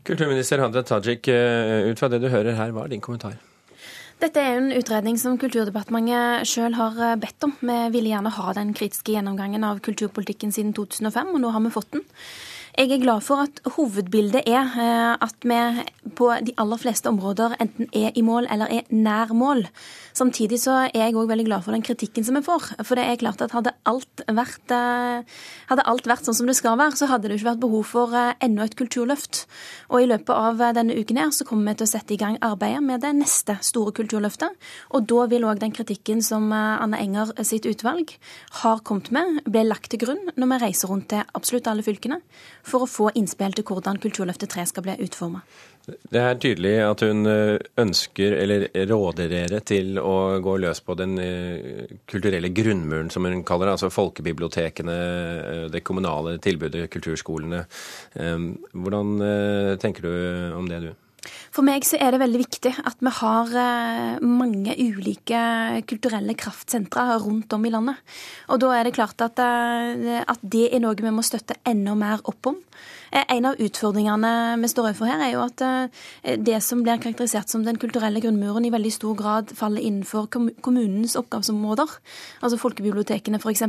Kulturminister 0.06 0.62
Hadia 0.62 0.86
Tajik, 0.86 1.26
ut 1.26 1.98
fra 1.98 2.12
det 2.12 2.20
du 2.22 2.28
hører 2.28 2.54
her, 2.54 2.76
hva 2.76 2.84
er 2.84 2.92
din 2.92 3.02
kommentar? 3.02 3.40
Dette 4.20 4.36
er 4.36 4.58
en 4.58 4.72
utredning 4.76 5.16
som 5.16 5.38
Kulturdepartementet 5.40 6.48
sjøl 6.48 6.74
har 6.76 6.98
eh, 7.00 7.16
bedt 7.20 7.46
om. 7.46 7.54
Vi 7.64 7.76
ville 7.94 8.10
gjerne 8.12 8.32
ha 8.36 8.52
den 8.56 8.74
kritiske 8.76 9.14
gjennomgangen 9.14 9.64
av 9.64 9.80
kulturpolitikken 9.84 10.52
siden 10.52 10.74
2005, 10.76 11.30
og 11.32 11.40
nå 11.40 11.52
har 11.54 11.64
vi 11.64 11.72
fått 11.72 11.94
den. 11.96 12.04
Jeg 12.78 12.92
er 12.94 13.00
glad 13.02 13.24
for 13.26 13.42
at 13.42 13.58
hovedbildet 13.74 14.46
er 14.46 14.62
eh, 14.78 15.16
at 15.18 15.42
vi 15.42 16.10
på 16.14 16.28
de 16.46 16.52
aller 16.62 16.78
fleste 16.78 17.10
områder 17.10 17.56
enten 17.60 17.88
er 17.96 18.14
i 18.14 18.22
mål 18.22 18.46
eller 18.46 18.70
er 18.70 18.92
nær 18.94 19.32
mål. 19.34 19.64
Samtidig 20.14 20.60
så 20.62 20.76
er 20.86 20.94
jeg 20.94 21.16
òg 21.18 21.26
veldig 21.30 21.46
glad 21.48 21.64
for 21.66 21.74
den 21.74 21.82
kritikken 21.82 22.26
som 22.26 22.38
vi 22.38 22.44
får. 22.46 22.68
For 22.86 22.94
det 22.94 23.08
er 23.08 23.18
klart 23.18 23.42
at 23.42 23.54
hadde 23.56 23.72
alt 23.90 24.22
vært, 24.28 24.70
eh, 24.70 25.26
hadde 25.66 25.86
alt 25.90 26.06
vært 26.06 26.28
sånn 26.28 26.36
som 26.38 26.46
det 26.46 26.54
skal 26.60 26.78
være, 26.78 26.94
så 26.94 27.08
hadde 27.10 27.26
det 27.28 27.40
ikke 27.40 27.50
vært 27.50 27.64
behov 27.64 27.84
for 27.90 28.14
eh, 28.14 28.38
enda 28.40 28.68
et 28.68 28.78
kulturløft. 28.78 29.46
Og 29.90 30.04
i 30.04 30.10
løpet 30.12 30.30
av 30.30 30.62
denne 30.78 30.94
uken 30.94 31.18
her 31.18 31.34
så 31.34 31.46
kommer 31.48 31.72
vi 31.72 31.82
til 31.82 31.90
å 31.90 31.92
sette 31.94 32.14
i 32.14 32.20
gang 32.22 32.38
arbeidet 32.38 32.84
med 32.86 33.02
det 33.02 33.12
neste 33.18 33.58
store 33.66 33.90
kulturløftet. 33.98 34.54
Og 34.94 35.10
da 35.10 35.26
vil 35.26 35.48
òg 35.48 35.58
den 35.58 35.74
kritikken 35.74 36.22
som 36.22 36.52
Anne 36.54 37.02
Enger 37.02 37.34
sitt 37.42 37.66
utvalg 37.66 38.14
har 38.62 38.80
kommet 38.86 39.10
med, 39.10 39.42
bli 39.50 39.66
lagt 39.66 39.90
til 39.90 40.04
grunn 40.06 40.22
når 40.36 40.54
vi 40.54 40.62
reiser 40.68 40.94
rundt 40.94 41.10
til 41.10 41.26
absolutt 41.34 41.66
alle 41.66 41.82
fylkene 41.82 42.20
for 42.66 42.84
å 42.84 42.90
få 42.90 43.10
innspill 43.18 43.54
til 43.56 43.66
hvordan 43.66 44.00
Kulturløftet 44.02 44.52
3 44.52 44.66
skal 44.70 44.86
bli 44.86 44.96
utforma. 45.04 45.42
Det 45.86 46.20
er 46.20 46.38
tydelig 46.38 46.72
at 46.84 47.02
hun 47.06 47.26
eh, 47.26 47.56
ønsker, 47.80 48.36
eller 48.42 48.66
råder 48.90 49.30
dere 49.32 49.60
til 49.66 49.98
å 49.98 50.38
gå 50.44 50.56
løs 50.62 50.82
på 50.84 50.96
den 50.98 51.16
eh, 51.22 51.94
kulturelle 52.10 52.52
grunnmuren, 52.54 53.10
som 53.10 53.26
hun 53.26 53.44
kaller 53.48 53.70
det. 53.70 53.76
Altså 53.78 53.92
folkebibliotekene, 53.94 54.96
eh, 54.96 55.66
det 55.72 55.84
kommunale 55.86 56.36
tilbudet, 56.42 56.88
kulturskolene. 56.92 57.64
Hvordan 58.10 59.78
tenker 59.80 60.04
du 60.04 60.12
om 60.56 60.68
det, 60.68 60.80
du? 60.84 60.90
For 61.50 61.66
meg 61.66 61.82
så 61.86 61.98
er 61.98 62.14
det 62.14 62.20
veldig 62.22 62.40
viktig 62.44 62.70
at 62.86 63.00
vi 63.02 63.10
har 63.16 63.48
mange 64.22 64.76
ulike 64.78 65.40
kulturelle 65.90 66.36
kraftsentre 66.38 67.18
rundt 67.24 67.50
om 67.56 67.66
i 67.66 67.72
landet. 67.74 67.98
Og 68.54 68.62
da 68.62 68.70
er 68.76 68.86
det 68.86 68.94
klart 68.94 69.18
at, 69.26 69.42
at 69.42 70.44
det 70.46 70.68
er 70.70 70.82
noe 70.84 70.94
vi 70.94 71.10
må 71.10 71.24
støtte 71.26 71.58
enda 71.66 71.96
mer 71.98 72.22
opp 72.30 72.52
om. 72.52 72.60
Eh, 73.10 73.24
en 73.36 73.48
av 73.50 73.58
utfordringene 73.60 74.32
vi 74.62 74.70
står 74.70 74.90
overfor 74.90 75.10
her, 75.10 75.22
er 75.24 75.32
jo 75.34 75.42
at 75.44 75.64
eh, 75.66 76.36
det 76.38 76.60
som 76.64 76.84
blir 76.84 77.00
karakterisert 77.02 77.50
som 77.50 77.64
den 77.66 77.78
kulturelle 77.80 78.22
grunnmuren, 78.22 78.66
i 78.66 78.72
veldig 78.72 78.92
stor 78.94 79.16
grad 79.18 79.54
faller 79.56 79.82
innenfor 79.84 80.28
kommunens 80.30 81.16
oppgavesområder. 81.18 81.96
Altså 82.44 82.60
folkebibliotekene, 82.60 83.40
f.eks. 83.40 83.64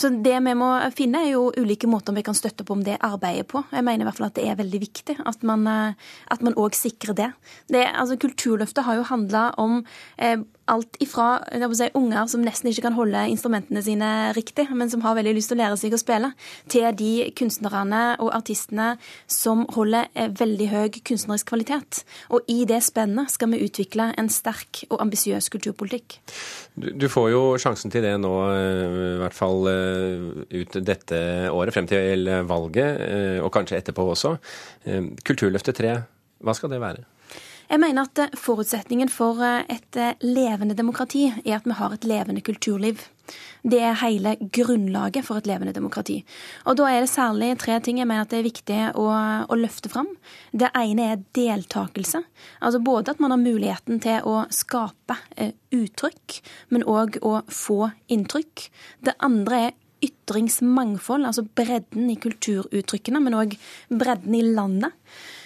Så 0.00 0.12
det 0.22 0.36
vi 0.46 0.54
må 0.58 0.70
finne, 0.96 1.24
er 1.24 1.34
jo 1.34 1.48
ulike 1.58 1.90
måter 1.90 2.16
vi 2.16 2.24
kan 2.26 2.38
støtte 2.38 2.64
opp 2.64 2.74
om 2.76 2.84
det 2.86 3.00
arbeidet 3.06 3.48
på. 3.50 3.64
Jeg 3.72 3.86
mener 3.86 4.04
i 4.04 4.08
hvert 4.10 4.20
fall 4.20 4.30
at 4.30 4.38
det 4.38 4.46
er 4.48 4.60
veldig 4.60 4.82
viktig 4.86 5.18
at 5.26 5.42
man 5.46 6.56
òg 6.60 6.78
sikrer 6.78 7.16
det. 7.16 7.30
det 7.72 7.84
altså, 7.90 8.18
Kulturløftet 8.20 8.86
har 8.86 9.00
jo 9.00 9.08
handla 9.10 9.50
om 9.60 9.80
eh, 10.18 10.38
alt 10.70 10.96
ifra 11.02 11.40
si, 11.74 11.88
unger 11.98 12.28
som 12.30 12.44
nesten 12.44 12.70
ikke 12.70 12.84
kan 12.86 12.96
holde 12.96 13.24
instrumentene 13.32 13.82
sine 13.84 14.10
riktig, 14.36 14.68
men 14.74 14.90
som 14.92 15.02
har 15.04 15.16
veldig 15.18 15.34
lyst 15.36 15.52
til 15.52 15.58
å 15.58 15.62
lære 15.62 15.78
seg 15.80 15.96
å 15.96 16.00
spille, 16.00 16.32
til 16.70 16.86
de 16.96 17.12
kunstnerne 17.38 18.02
og 18.22 18.32
artistene 18.36 18.92
som 19.30 19.66
holder 19.74 20.10
eh, 20.14 20.30
veldig 20.40 20.68
høy 20.70 21.00
kunstnerisk 21.06 21.50
kvalitet. 21.50 22.02
Og 22.30 22.46
i 22.50 22.62
det 22.68 22.80
spennet 22.86 23.32
skal 23.34 23.52
vi 23.54 23.62
utvikle 23.66 24.10
en 24.20 24.30
sterk 24.32 24.84
og 24.88 25.00
ambisiøs 25.02 25.50
kulturpolitikk. 25.52 26.20
Du, 26.74 26.90
du, 26.94 27.08
får 27.10 27.30
jo 27.34 27.42
sjansen 27.60 27.92
til 27.92 28.06
det 28.06 28.14
nå, 28.22 28.34
eh, 28.54 28.98
i 29.16 29.20
hvert 29.24 29.36
fall 29.36 29.70
eh, 29.70 30.28
ut 30.60 30.80
dette 30.86 31.22
året, 31.50 31.74
frem 31.74 31.88
til 31.90 32.28
valget, 32.48 32.98
og 33.44 33.50
kanskje 33.54 33.78
etterpå 33.78 34.04
også. 34.12 34.32
Kulturløftet 35.26 35.78
3, 35.78 35.94
hva 36.44 36.54
skal 36.56 36.72
det 36.72 36.80
være? 36.82 37.04
Jeg 37.70 37.78
mener 37.78 38.08
at 38.08 38.18
eh, 38.18 38.32
forutsetningen 38.34 39.10
for 39.12 39.38
eh, 39.46 39.62
et 39.70 39.96
eh, 39.98 40.16
levende 40.26 40.74
demokrati 40.74 41.28
er 41.30 41.60
at 41.60 41.68
vi 41.68 41.76
har 41.78 41.94
et 41.94 42.06
levende 42.08 42.42
kulturliv. 42.42 43.04
Det 43.62 43.78
er 43.86 44.00
hele 44.00 44.32
grunnlaget 44.40 45.22
for 45.22 45.38
et 45.38 45.46
levende 45.46 45.74
demokrati. 45.76 46.16
Og 46.66 46.80
da 46.80 46.88
er 46.90 47.04
det 47.04 47.12
særlig 47.12 47.52
tre 47.62 47.76
ting 47.78 48.00
jeg 48.00 48.08
mener 48.10 48.26
at 48.26 48.32
det 48.32 48.40
er 48.40 48.48
viktig 48.48 48.80
å, 48.98 49.06
å 49.46 49.58
løfte 49.60 49.92
fram. 49.92 50.08
Det 50.50 50.72
ene 50.74 51.12
er 51.12 51.22
deltakelse. 51.38 52.24
Altså 52.58 52.82
både 52.82 53.14
at 53.14 53.22
man 53.22 53.36
har 53.36 53.42
muligheten 53.42 54.02
til 54.02 54.26
å 54.26 54.48
skape 54.50 55.20
uttrykk, 55.70 56.40
men 56.74 56.88
òg 56.90 57.20
å 57.22 57.36
få 57.46 57.92
inntrykk. 58.10 58.66
Det 59.06 59.14
andre 59.22 59.62
er 59.68 59.76
ytringsmangfold, 60.10 61.28
altså 61.28 61.44
bredden 61.44 62.10
i 62.10 62.18
kulturuttrykkene, 62.18 63.22
men 63.22 63.36
òg 63.36 63.54
bredden 63.92 64.34
i 64.34 64.48
landet. 64.48 64.96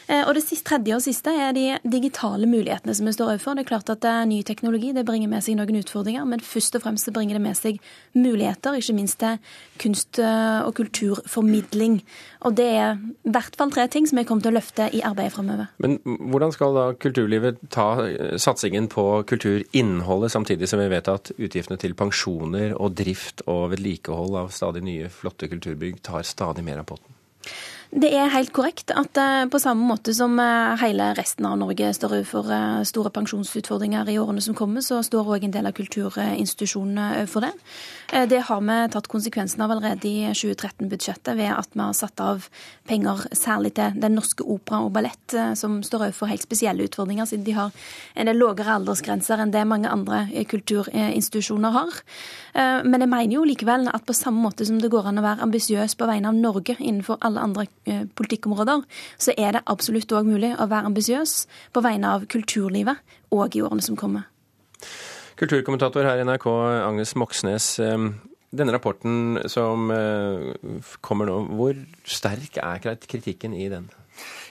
Eh, 0.09 0.23
og 0.27 0.35
det 0.37 0.45
siste, 0.45 0.65
tredje 0.69 0.97
og 0.97 1.03
siste 1.05 1.33
er 1.33 1.55
de 1.57 1.67
digitale 1.89 2.49
mulighetene 2.49 2.95
som 2.97 3.09
vi 3.09 3.15
står 3.17 3.35
overfor. 3.35 3.57
Det 3.57 3.65
er 3.65 3.71
klart 3.71 3.93
at 3.93 4.07
ny 4.29 4.43
teknologi 4.47 4.93
det 4.97 5.07
bringer 5.07 5.31
med 5.33 5.45
seg 5.45 5.59
noen 5.59 5.81
utfordringer, 5.81 6.27
men 6.29 6.43
først 6.45 6.77
og 6.79 6.85
fremst 6.85 7.13
bringer 7.15 7.39
det 7.39 7.45
med 7.45 7.59
seg 7.59 7.81
muligheter, 8.17 8.77
ikke 8.79 8.97
minst 8.97 9.21
til 9.23 9.39
kunst- 9.81 10.21
eh, 10.23 10.61
og 10.65 10.75
kulturformidling. 10.75 12.01
Og 12.45 12.57
det 12.57 12.69
er 12.77 12.99
i 12.99 13.33
hvert 13.33 13.57
fall 13.57 13.73
tre 13.73 13.87
ting 13.89 14.09
som 14.09 14.19
jeg 14.19 14.29
kommer 14.29 14.45
til 14.45 14.53
å 14.53 14.59
løfte 14.59 14.89
i 14.93 15.03
arbeidet 15.05 15.33
framover. 15.37 15.71
Men 15.79 15.99
hvordan 16.05 16.53
skal 16.53 16.77
da 16.77 16.87
kulturlivet 16.93 17.63
ta 17.75 17.89
eh, 18.05 18.37
satsingen 18.41 18.89
på 18.93 19.25
kulturinnholdet, 19.31 20.33
samtidig 20.35 20.69
som 20.69 20.83
vi 20.83 20.91
vet 20.93 21.09
at 21.09 21.33
utgiftene 21.39 21.81
til 21.81 21.97
pensjoner 21.99 22.75
og 22.77 22.97
drift 22.99 23.45
og 23.47 23.71
vedlikehold 23.75 24.37
av 24.45 24.53
stadig 24.55 24.85
nye, 24.85 25.09
flotte 25.13 25.49
kulturbygg 25.49 26.03
tar 26.05 26.27
stadig 26.29 26.65
mer 26.67 26.83
av 26.83 26.91
potten? 26.93 27.15
Det 27.95 28.09
er 28.11 28.27
helt 28.33 28.51
korrekt 28.51 28.91
at 28.91 29.19
eh, 29.23 29.45
på 29.47 29.59
samme 29.63 29.87
måte 29.87 30.11
som 30.17 30.33
eh, 30.43 30.73
hele 30.81 31.13
resten 31.15 31.47
av 31.47 31.61
Norge 31.61 31.93
står 31.95 32.17
overfor 32.17 32.49
eh, 32.51 32.81
store 32.91 33.13
pensjonsutfordringer 33.15 34.09
i 34.11 34.17
årene 34.19 34.43
som 34.43 34.57
kommer, 34.59 34.83
så 34.83 34.99
står 35.07 35.31
òg 35.37 35.47
en 35.47 35.55
del 35.55 35.69
av 35.71 35.77
kulturinstitusjonene 35.77 37.05
overfor 37.21 37.47
det. 37.47 37.53
Det 38.31 38.41
har 38.47 38.61
vi 38.63 38.75
tatt 38.93 39.07
konsekvensen 39.11 39.63
av 39.65 39.73
allerede 39.73 40.07
i 40.07 40.27
2013-budsjettet 40.37 41.39
ved 41.39 41.51
at 41.55 41.71
vi 41.73 41.83
har 41.83 41.95
satt 41.97 42.21
av 42.23 42.45
penger 42.87 43.25
særlig 43.35 43.73
til 43.79 43.97
Den 44.03 44.15
norske 44.19 44.45
opera 44.45 44.83
og 44.85 44.93
ballett, 44.95 45.35
som 45.59 45.81
står 45.83 46.09
overfor 46.09 46.31
helt 46.31 46.45
spesielle 46.45 46.85
utfordringer, 46.87 47.27
siden 47.27 47.47
de 47.47 47.57
har 47.57 47.73
en 48.15 48.31
del 48.31 48.39
lavere 48.39 48.77
aldersgrenser 48.77 49.43
enn 49.43 49.55
det 49.55 49.65
mange 49.67 49.91
andre 49.91 50.29
kulturinstitusjoner 50.51 51.75
har. 51.75 51.99
Men 52.85 53.03
jeg 53.03 53.11
mener 53.17 53.35
jo 53.35 53.49
likevel 53.49 53.89
at 53.91 54.07
på 54.07 54.15
samme 54.15 54.45
måte 54.45 54.69
som 54.69 54.79
det 54.79 54.93
går 54.95 55.11
an 55.11 55.19
å 55.19 55.27
være 55.27 55.49
ambisiøs 55.49 55.97
på 55.99 56.11
vegne 56.11 56.31
av 56.31 56.39
Norge 56.39 56.77
innenfor 56.79 57.19
alle 57.25 57.43
andre 57.43 57.67
politikkområder, 57.87 58.85
så 59.21 59.35
er 59.39 59.57
det 59.57 59.65
absolutt 59.71 60.13
òg 60.17 60.29
mulig 60.29 60.55
å 60.57 60.69
være 60.71 60.91
ambisiøs 60.91 61.35
på 61.75 61.83
vegne 61.85 62.15
av 62.17 62.29
kulturlivet 62.31 63.03
òg 63.35 63.59
i 63.59 63.65
årene 63.65 63.85
som 63.85 63.99
kommer. 63.99 64.29
Kulturkommentator 65.41 66.07
her 66.07 66.21
i 66.21 66.25
NRK, 66.27 66.47
Agnes 66.87 67.15
Moxnes. 67.19 67.73
Eh, 67.83 68.09
denne 68.55 68.75
rapporten 68.75 69.41
som 69.51 69.91
eh, 69.91 70.55
kommer 71.03 71.29
nå, 71.29 71.41
hvor 71.59 71.79
sterk 72.07 72.61
er 72.63 72.97
kritikken 73.09 73.57
i 73.59 73.69
den? 73.73 73.91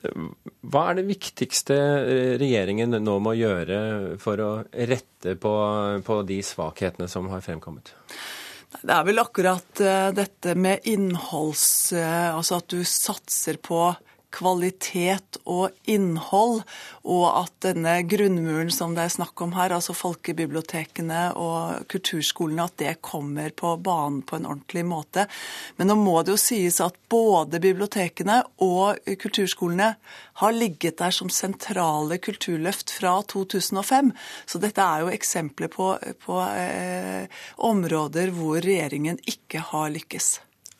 hva 0.68 0.90
er 0.90 0.98
det 0.98 1.06
viktigste 1.08 1.76
eh, 1.76 2.34
regjeringen 2.40 2.98
nå 3.00 3.14
må 3.24 3.32
gjøre 3.38 3.78
for 4.20 4.42
å 4.44 4.50
rette 4.74 5.36
på, 5.40 5.54
på 6.04 6.18
de 6.28 6.42
svakhetene 6.44 7.08
som 7.08 7.30
har 7.32 7.40
fremkommet? 7.44 7.94
Det 8.78 8.92
er 8.94 9.06
vel 9.06 9.18
akkurat 9.22 9.82
eh, 9.82 10.10
dette 10.14 10.54
med 10.54 10.86
innholds... 10.88 11.92
Eh, 11.92 12.28
altså 12.30 12.60
at 12.60 12.70
du 12.70 12.84
satser 12.86 13.58
på 13.62 13.82
kvalitet 14.34 15.38
og 15.44 15.74
innhold, 15.90 16.62
og 17.04 17.26
at 17.42 17.54
denne 17.64 17.96
grunnmuren 18.08 18.70
som 18.74 18.94
det 18.96 19.06
er 19.06 19.14
snakk 19.14 19.40
om 19.44 19.54
her, 19.56 19.74
altså 19.76 19.94
folkebibliotekene 19.96 21.22
og 21.38 21.86
kulturskolene, 21.90 22.66
at 22.66 22.76
det 22.80 22.96
kommer 23.04 23.52
på 23.56 23.74
banen 23.82 24.22
på 24.26 24.38
en 24.38 24.48
ordentlig 24.50 24.84
måte. 24.86 25.26
Men 25.78 25.90
nå 25.90 25.98
må 26.00 26.20
det 26.22 26.34
jo 26.34 26.40
sies 26.40 26.80
at 26.84 26.98
både 27.10 27.60
bibliotekene 27.62 28.40
og 28.64 29.00
kulturskolene 29.20 29.94
har 30.40 30.56
ligget 30.56 31.00
der 31.00 31.14
som 31.14 31.30
sentrale 31.32 32.20
kulturløft 32.22 32.94
fra 32.96 33.18
2005. 33.28 34.12
Så 34.46 34.60
dette 34.62 34.84
er 34.84 35.04
jo 35.04 35.14
eksempler 35.14 35.72
på, 35.72 35.92
på 36.24 36.38
eh, 36.48 37.26
områder 37.70 38.32
hvor 38.36 38.62
regjeringen 38.62 39.20
ikke 39.28 39.64
har 39.72 39.90
lykkes. 39.92 40.38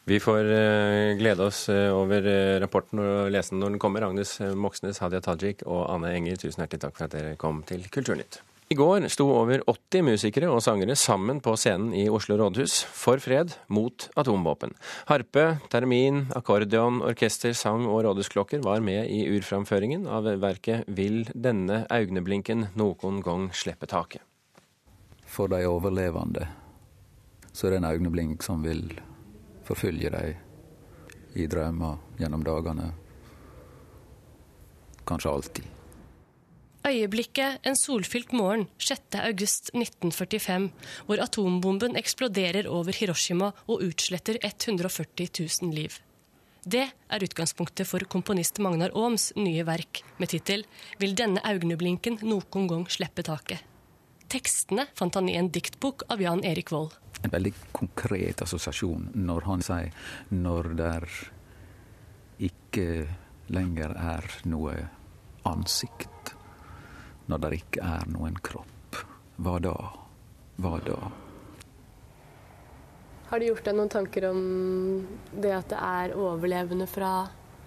Vi 0.09 0.21
får 0.21 0.45
uh, 0.49 1.17
glede 1.21 1.45
oss 1.45 1.67
uh, 1.69 1.91
over 1.93 2.25
uh, 2.25 2.61
rapporten 2.63 3.03
og 3.03 3.33
lese 3.33 3.55
den 3.55 3.61
når 3.63 3.75
den 3.75 3.83
kommer. 3.83 4.07
Agnes 4.09 4.39
Moxnes, 4.57 5.03
Hadia 5.03 5.21
Tajik 5.25 5.67
og 5.67 5.85
Anne 5.93 6.15
Enger, 6.17 6.41
tusen 6.41 6.65
hjertelig 6.65 6.87
takk 6.87 6.97
for 6.97 7.09
at 7.09 7.17
dere 7.17 7.37
kom 7.41 7.61
til 7.69 7.85
Kulturnytt. 7.93 8.41
I 8.71 8.77
går 8.79 9.03
sto 9.11 9.25
over 9.35 9.65
80 9.67 10.05
musikere 10.07 10.47
og 10.47 10.61
sangere 10.63 10.95
sammen 10.95 11.41
på 11.43 11.57
scenen 11.59 11.91
i 11.99 12.05
Oslo 12.07 12.37
rådhus 12.39 12.85
for 12.87 13.19
fred 13.19 13.57
mot 13.67 14.07
atomvåpen. 14.15 14.77
Harpe, 15.09 15.59
termin, 15.73 16.29
akkordeon, 16.39 17.01
orkester, 17.03 17.51
sang 17.51 17.89
og 17.91 18.05
rådhusklokker 18.07 18.63
var 18.63 18.79
med 18.87 19.11
i 19.11 19.25
urframføringen 19.35 20.07
av 20.07 20.31
verket 20.39 20.87
Vil 20.87 21.25
denne 21.35 21.83
augneblinken 21.91 22.69
noen 22.79 23.19
gang 23.27 23.51
slippe 23.51 23.91
taket. 23.91 24.23
For 25.27 25.51
de 25.51 25.67
overlevende 25.67 26.47
så 27.51 27.67
er 27.67 27.75
det 27.75 27.83
en 27.83 27.91
øyeblink 27.91 28.47
som 28.47 28.63
vil 28.63 28.87
forfølge 29.67 30.11
dem 30.15 31.39
i 31.39 31.47
drømmer 31.51 32.01
gjennom 32.19 32.43
dagene. 32.47 32.91
Kanskje 35.07 35.31
alltid. 35.31 35.69
Øyeblikket 36.81 37.61
en 37.69 37.77
solfylt 37.77 38.33
morgen 38.33 38.65
6.8.1945, 38.81 40.71
hvor 41.07 41.21
atombomben 41.21 41.97
eksploderer 42.01 42.69
over 42.73 42.97
Hiroshima 42.97 43.51
og 43.67 43.83
utsletter 43.85 44.39
140 44.41 45.29
000 45.61 45.75
liv. 45.77 45.99
Det 46.65 46.87
er 46.89 47.25
utgangspunktet 47.25 47.89
for 47.89 48.05
komponist 48.09 48.59
Magnar 48.61 48.93
Aams 48.97 49.31
nye 49.37 49.65
verk 49.65 50.03
med 50.19 50.29
tittel 50.29 50.65
'Vil 50.99 51.17
denne 51.17 51.41
augneblinken 51.45 52.19
noen 52.23 52.69
gang 52.69 52.87
slippe 52.89 53.23
taket'. 53.25 53.65
Tekstene 54.29 54.87
fant 54.95 55.15
han 55.15 55.29
i 55.29 55.37
en 55.37 55.49
diktbok 55.51 56.05
av 56.09 56.21
Jan 56.21 56.45
Erik 56.45 56.71
Vold. 56.71 56.93
En 57.23 57.33
veldig 57.33 57.53
konkret 57.77 58.43
assosiasjon 58.43 59.11
når 59.15 59.47
han 59.49 59.65
sier 59.65 59.91
når 60.33 60.71
der 60.79 61.09
ikke 62.41 62.87
lenger 63.53 63.93
er 63.97 64.29
noe 64.49 64.77
ansikt, 65.49 66.35
når 67.29 67.43
der 67.45 67.57
ikke 67.57 67.83
er 67.85 68.07
noen 68.13 68.39
kropp. 68.45 69.01
Hva 69.41 69.59
da? 69.63 69.75
Hva 70.61 70.79
da? 70.85 71.01
Har 73.31 73.41
du 73.41 73.47
gjort 73.47 73.69
deg 73.69 73.77
noen 73.79 73.93
tanker 73.93 74.27
om 74.31 74.41
det 75.31 75.53
at 75.55 75.71
det 75.71 75.79
er 75.79 76.17
overlevende 76.19 76.89
fra 76.91 77.13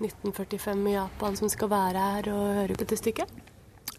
1945 0.01 0.83
i 0.91 0.95
Japan 0.97 1.39
som 1.39 1.51
skal 1.51 1.71
være 1.71 2.07
her 2.09 2.29
og 2.33 2.43
høre 2.59 2.79
dette 2.81 2.99
stykket? 2.99 3.31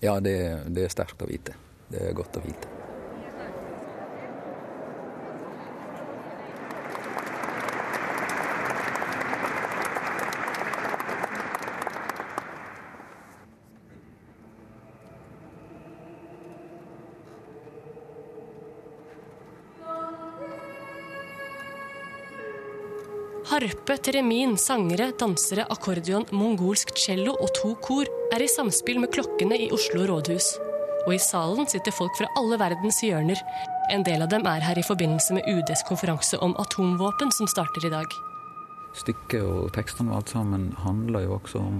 Ja, 0.05 0.19
det, 0.21 0.37
det 0.77 0.85
er 0.85 0.93
sterkt 0.93 1.25
å 1.25 1.31
vite. 1.31 1.57
Det 1.89 2.11
er 2.11 2.17
godt 2.17 2.37
å 2.37 2.45
vite. 2.45 2.74
Harpe, 23.55 23.95
teremin, 24.03 24.57
sangere, 24.59 25.13
dansere, 25.15 25.63
akkordion, 25.71 26.25
mongolsk 26.35 26.89
cello 26.99 27.37
og 27.39 27.53
to 27.55 27.69
kor 27.87 28.09
er 28.35 28.43
i 28.43 28.49
samspill 28.51 28.97
med 28.99 29.13
klokkene 29.15 29.55
i 29.55 29.69
Oslo 29.71 30.09
rådhus. 30.09 30.49
Og 31.05 31.13
i 31.15 31.21
salen 31.23 31.69
sitter 31.71 31.95
folk 31.95 32.17
fra 32.19 32.27
alle 32.41 32.59
verdens 32.59 32.99
hjørner. 33.07 33.39
En 33.95 34.03
del 34.03 34.25
av 34.25 34.33
dem 34.33 34.49
er 34.51 34.65
her 34.65 34.81
i 34.81 34.83
forbindelse 34.83 35.37
med 35.37 35.47
UDs 35.47 35.85
konferanse 35.87 36.41
om 36.43 36.57
atomvåpen 36.59 37.31
som 37.37 37.47
starter 37.53 37.87
i 37.87 37.93
dag. 37.93 38.17
Stykket 38.99 39.47
og 39.47 39.71
tekstene 39.79 40.11
og 40.11 40.25
alt 40.25 40.35
sammen 40.35 40.67
handler 40.83 41.29
jo 41.29 41.37
også 41.37 41.63
om 41.63 41.79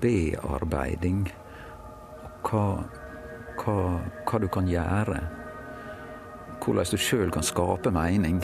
bearbeiding. 0.00 1.26
Hva, 2.48 2.64
hva, 3.60 3.76
hva 4.24 4.40
du 4.40 4.48
kan 4.48 4.72
gjøre. 4.72 5.20
Hvordan 6.64 6.88
du 6.88 6.96
sjøl 6.96 7.36
kan 7.36 7.44
skape 7.44 7.92
mening 7.92 8.40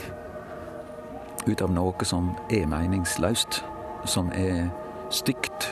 ut 1.46 1.62
av 1.62 1.72
noe 1.72 2.06
som 2.06 2.32
er 2.50 2.66
meningsløst, 2.70 3.62
som 4.04 4.30
er 4.34 4.68
stygt. 5.14 5.70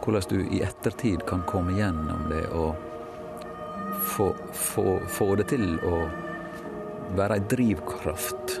Hvordan 0.00 0.28
du 0.30 0.38
i 0.48 0.62
ettertid 0.64 1.26
kan 1.28 1.44
komme 1.48 1.76
gjennom 1.76 2.28
det 2.32 2.46
og 2.56 2.74
få, 4.00 4.34
få, 4.52 4.98
få 5.08 5.34
det 5.36 5.50
til 5.52 5.76
å 5.84 6.00
være 7.16 7.36
ei 7.36 7.46
drivkraft. 7.50 8.56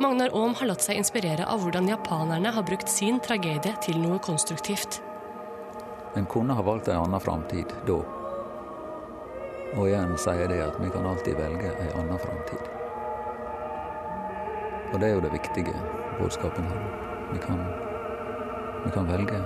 Magnar 0.00 0.34
Aam 0.36 0.54
har 0.58 0.68
latt 0.68 0.84
seg 0.84 1.00
inspirere 1.00 1.46
av 1.48 1.62
hvordan 1.64 1.88
japanerne 1.88 2.52
har 2.52 2.66
brukt 2.68 2.90
sin 2.92 3.18
tragedie 3.24 3.72
til 3.82 3.98
noe 4.02 4.20
konstruktivt. 4.22 5.00
En 6.16 6.28
kunne 6.28 6.56
ha 6.56 6.64
valgt 6.64 6.88
en 6.92 7.00
annen 7.00 7.20
framtid 7.20 7.72
da. 7.88 7.98
Og 9.76 9.84
igjen 9.88 10.14
sier 10.20 10.48
det 10.52 10.62
at 10.68 10.80
vi 10.80 10.92
kan 10.92 11.08
alltid 11.08 11.40
velge 11.40 11.72
en 11.74 11.94
annen 12.02 12.20
framtid. 12.20 12.75
Og 14.96 15.00
det 15.00 15.08
er 15.08 15.14
jo 15.14 15.20
det 15.20 15.32
viktige 15.32 15.72
budskapen 16.18 16.64
her. 16.64 16.84
Vi 17.32 17.38
kan, 17.38 17.58
vi 18.84 18.90
kan 18.90 19.08
velge 19.08 19.42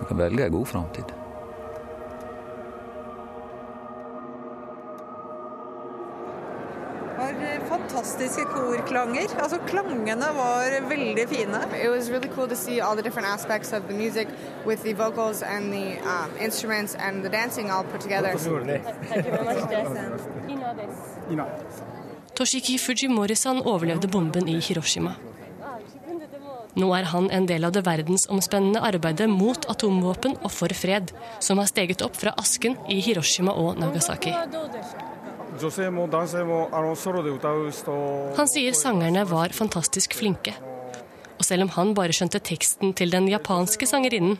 Vi 0.00 0.04
kan 0.08 0.18
velge 0.18 0.46
en 0.46 0.52
god 0.52 0.66
framtid. 0.66 1.04
fantastiske 7.68 8.44
korklanger. 8.44 9.42
Altså 9.42 9.58
Klangene 9.66 10.26
var 10.34 10.88
veldig 10.88 11.28
fine. 11.28 11.58
It 11.84 11.90
was 11.90 12.10
really 12.10 12.28
cool 12.28 12.48
to 12.48 12.56
see 12.56 12.80
all 12.80 12.96
the 12.96 13.02
different 13.02 13.28
aspects 13.28 13.72
of 13.72 13.82
the 13.82 13.94
music 13.94 14.28
with 14.66 14.82
the 14.82 14.94
vocals 14.94 15.42
and 15.42 15.72
the 15.72 15.98
um, 16.02 16.30
instruments 16.40 16.94
and 16.94 17.22
the 17.22 17.28
dancing 17.28 17.70
all 17.70 17.84
put 17.84 18.00
together. 18.00 18.32
Toshiki 22.38 22.76
Fujimori-san 22.78 23.64
overlevde 23.66 24.06
bomben 24.06 24.46
i 24.48 24.60
Hiroshima. 24.62 25.16
Nå 26.78 26.88
er 26.94 27.08
han 27.10 27.26
en 27.34 27.46
del 27.50 27.64
av 27.66 27.72
det 27.74 27.80
verdensomspennende 27.82 28.78
arbeidet 28.86 29.26
mot 29.32 29.64
atomvåpen 29.72 30.36
og 30.36 30.52
for 30.54 30.70
fred, 30.70 31.10
som 31.42 31.58
har 31.58 31.66
steget 31.66 32.04
opp 32.06 32.14
fra 32.20 32.30
asken 32.38 32.76
i 32.86 33.00
Hiroshima 33.02 33.50
og 33.58 33.80
Nagasaki. 33.82 34.30
Han 38.38 38.52
sier 38.52 38.78
sangerne 38.78 39.26
var 39.32 39.56
fantastisk 39.58 40.14
flinke. 40.20 40.54
Og 41.38 41.42
selv 41.48 41.66
om 41.66 41.74
han 41.74 41.90
bare 41.98 42.14
skjønte 42.14 42.38
teksten 42.52 42.94
til 42.94 43.10
den 43.14 43.26
japanske 43.32 43.90
sangerinnen, 43.90 44.38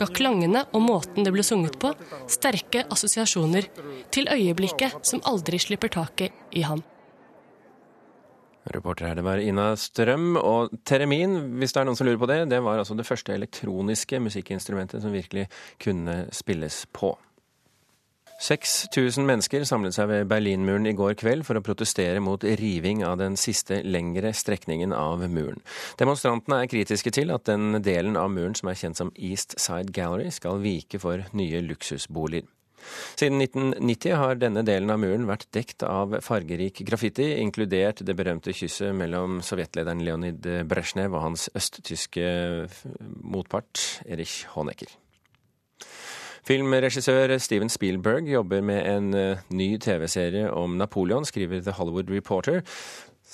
ga 0.00 0.10
klangene 0.10 0.64
og 0.74 0.82
måten 0.82 1.22
det 1.22 1.30
ble 1.30 1.46
sunget 1.46 1.78
på, 1.78 1.94
sterke 2.26 2.82
assosiasjoner 2.90 3.70
til 4.10 4.26
øyeblikket 4.34 4.98
som 5.06 5.22
aldri 5.30 5.62
slipper 5.62 5.94
taket 6.00 6.34
i 6.50 6.66
ham. 6.66 6.82
Reporter 8.74 9.10
her, 9.10 9.18
det 9.18 9.26
var 9.26 9.42
Ina 9.42 9.68
Strøm. 9.78 10.34
Og 10.40 10.74
teremin, 10.88 11.38
hvis 11.60 11.74
det 11.74 11.82
er 11.82 11.88
noen 11.88 11.98
som 11.98 12.08
lurer 12.08 12.22
på 12.22 12.30
det, 12.30 12.40
det 12.50 12.62
var 12.64 12.80
altså 12.80 12.96
det 12.98 13.06
første 13.06 13.34
elektroniske 13.36 14.20
musikkinstrumentet 14.22 15.04
som 15.04 15.14
virkelig 15.14 15.46
kunne 15.82 16.24
spilles 16.34 16.84
på. 16.96 17.14
6000 18.42 19.24
mennesker 19.24 19.64
samlet 19.64 19.94
seg 19.96 20.10
ved 20.10 20.26
Berlinmuren 20.28 20.86
i 20.88 20.92
går 20.96 21.14
kveld 21.16 21.46
for 21.48 21.56
å 21.56 21.64
protestere 21.64 22.20
mot 22.20 22.42
riving 22.44 23.00
av 23.06 23.16
den 23.20 23.38
siste 23.40 23.80
lengre 23.86 24.34
strekningen 24.36 24.92
av 24.92 25.24
muren. 25.32 25.62
Demonstrantene 26.00 26.60
er 26.62 26.70
kritiske 26.70 27.14
til 27.16 27.32
at 27.32 27.46
den 27.48 27.80
delen 27.84 28.18
av 28.20 28.28
muren 28.34 28.56
som 28.58 28.68
er 28.68 28.76
kjent 28.76 29.00
som 29.00 29.14
East 29.16 29.56
Side 29.60 29.94
Gallery, 29.96 30.28
skal 30.34 30.60
vike 30.60 31.00
for 31.00 31.24
nye 31.32 31.64
luksusboliger. 31.64 32.44
Siden 33.16 33.40
1990 33.42 34.18
har 34.20 34.40
denne 34.40 34.64
delen 34.66 34.92
av 34.92 35.00
muren 35.02 35.28
vært 35.28 35.48
dekt 35.56 35.84
av 35.86 36.18
fargerik 36.24 36.82
graffiti, 36.86 37.32
inkludert 37.40 38.04
det 38.06 38.16
berømte 38.18 38.54
kysset 38.56 38.94
mellom 38.96 39.40
sovjetlederen 39.44 40.04
Leonid 40.04 40.46
Brezjnev 40.68 41.16
og 41.16 41.26
hans 41.28 41.48
østtyske 41.56 42.28
motpart 43.22 44.02
Erich 44.06 44.44
Honecker. 44.54 44.92
Filmregissør 46.46 47.32
Steven 47.42 47.70
Spielberg 47.72 48.28
jobber 48.30 48.62
med 48.62 48.84
en 48.86 49.14
eh, 49.18 49.40
ny 49.50 49.72
TV-serie 49.82 50.46
om 50.54 50.76
Napoleon, 50.78 51.26
skriver 51.26 51.64
The 51.64 51.74
Hollywood 51.74 52.10
Reporter. 52.12 52.60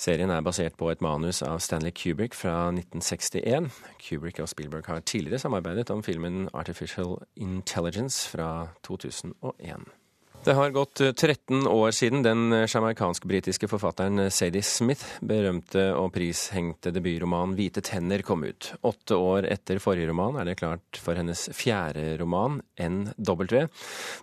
Serien 0.03 0.29
er 0.29 0.41
basert 0.43 0.73
på 0.75 0.89
et 0.91 1.01
manus 1.01 1.37
av 1.47 1.61
Stanley 1.63 1.93
Kubrick 1.95 2.33
fra 2.35 2.73
1961. 2.73 3.69
Kubrick 4.03 4.41
og 4.43 4.49
Spielberg 4.51 4.89
har 4.91 4.99
tidligere 4.99 5.39
samarbeidet 5.39 5.93
om 5.95 6.03
filmen 6.03 6.49
Artificial 6.53 7.21
Intelligence 7.39 8.29
fra 8.29 8.67
2001. 8.83 10.02
Det 10.43 10.53
har 10.53 10.69
gått 10.69 10.99
13 11.15 11.61
eh, 11.61 11.71
år 11.73 11.91
siden 11.91 12.23
den 12.23 12.53
eh, 12.53 12.65
jamaicansk-britiske 12.67 13.67
forfatteren 13.71 14.19
eh, 14.19 14.29
Sadie 14.29 14.61
Smith 14.61 15.21
berømte 15.23 15.85
og 15.95 16.09
prishengte 16.11 16.91
debutroman 16.91 17.53
'Hvite 17.55 17.79
tenner' 17.79 18.25
kom 18.27 18.43
ut. 18.43 18.73
Åtte 18.83 19.15
år 19.15 19.47
etter 19.47 19.79
forrige 19.79 20.09
roman 20.09 20.35
er 20.41 20.49
det 20.49 20.57
klart 20.59 20.99
for 20.99 21.15
hennes 21.15 21.45
fjerde 21.55 22.17
roman, 22.19 22.59
NW. 22.75 23.69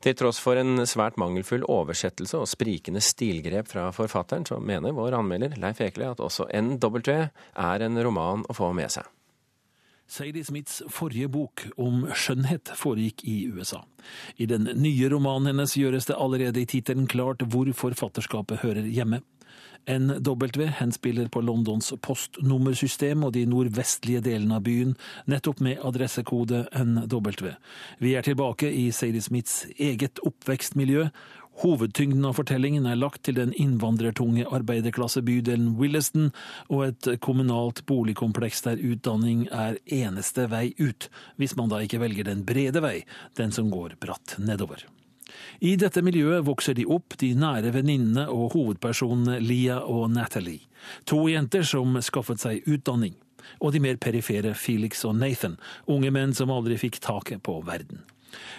Til 0.05 0.19
tross 0.19 0.43
for 0.45 0.61
en 0.61 0.85
svært 0.85 1.17
mangelfull 1.17 1.65
oversettelse 1.65 2.37
og 2.37 2.51
sprikende 2.53 3.01
stilgrep 3.01 3.73
fra 3.73 3.89
forfatteren, 3.89 4.45
så 4.45 4.61
mener 4.61 4.93
vår 4.93 5.17
anmelder 5.23 5.57
Leif 5.57 5.81
Ekle 5.81 6.13
at 6.13 6.21
også 6.21 6.51
NW 6.53 7.01
er 7.17 7.89
en 7.89 8.05
roman 8.05 8.45
å 8.45 8.61
få 8.61 8.75
med 8.77 8.93
seg. 8.93 9.09
Sadie 10.11 10.43
Smiths 10.45 10.81
forrige 10.91 11.29
bok 11.31 11.69
om 11.79 12.03
skjønnhet 12.19 12.73
foregikk 12.75 13.23
i 13.31 13.45
USA. 13.55 13.85
I 14.43 14.49
den 14.51 14.67
nye 14.83 15.11
romanen 15.13 15.53
hennes 15.53 15.77
gjøres 15.79 16.09
det 16.09 16.19
allerede 16.19 16.65
i 16.65 16.67
tittelen 16.67 17.07
klart 17.07 17.45
hvor 17.47 17.71
forfatterskapet 17.79 18.65
hører 18.65 18.89
hjemme. 18.91 19.21
NW 19.89 20.67
henspiller 20.77 21.29
på 21.33 21.41
Londons 21.41 21.93
postnummersystem 22.03 23.25
og 23.25 23.33
de 23.35 23.47
nordvestlige 23.49 24.21
delene 24.27 24.59
av 24.59 24.67
byen, 24.67 24.97
nettopp 25.31 25.63
med 25.65 25.81
adressekode 25.87 26.67
NW. 26.75 27.55
Vi 28.03 28.15
er 28.15 28.27
tilbake 28.27 28.71
i 28.71 28.91
Sadie 28.93 29.23
Smiths 29.25 29.65
eget 29.79 30.21
oppvekstmiljø, 30.27 31.09
Hovedtyngden 31.61 32.25
av 32.25 32.39
fortellingen 32.39 32.87
er 32.89 32.97
lagt 32.97 33.27
til 33.27 33.37
den 33.37 33.51
innvandrertunge 33.53 34.47
arbeiderklassebydelen 34.49 35.75
Williston 35.77 36.31
og 36.73 36.87
et 36.87 37.09
kommunalt 37.21 37.83
boligkompleks 37.91 38.65
der 38.65 38.81
utdanning 38.81 39.43
er 39.53 39.77
eneste 39.85 40.47
vei 40.49 40.71
ut, 40.79 41.11
hvis 41.37 41.59
man 41.61 41.69
da 41.69 41.83
ikke 41.85 42.01
velger 42.01 42.31
den 42.31 42.47
brede 42.49 42.81
vei, 42.81 43.03
den 43.37 43.53
som 43.53 43.69
går 43.73 43.99
bratt 44.01 44.39
nedover. 44.41 44.87
I 45.61 45.75
dette 45.77 46.01
miljøet 46.03 46.47
vokser 46.49 46.75
de 46.75 46.87
opp, 46.89 47.19
de 47.21 47.35
nære 47.37 47.75
venninnene 47.77 48.25
og 48.33 48.55
hovedpersonene 48.57 49.37
Lia 49.45 49.83
og 49.85 50.09
Natalie. 50.15 50.65
To 51.05 51.27
jenter 51.29 51.67
som 51.69 52.01
skaffet 52.01 52.41
seg 52.41 52.65
utdanning. 52.67 53.19
og 53.59 53.73
de 53.73 53.81
mer 53.81 53.97
perifere 53.97 54.55
Felix 54.55 55.05
og 55.05 55.17
Nathan, 55.17 55.57
unge 55.91 56.11
menn 56.15 56.35
som 56.37 56.53
aldri 56.55 56.77
fikk 56.79 57.01
taket 57.01 57.43
på 57.43 57.59
verden. 57.67 58.05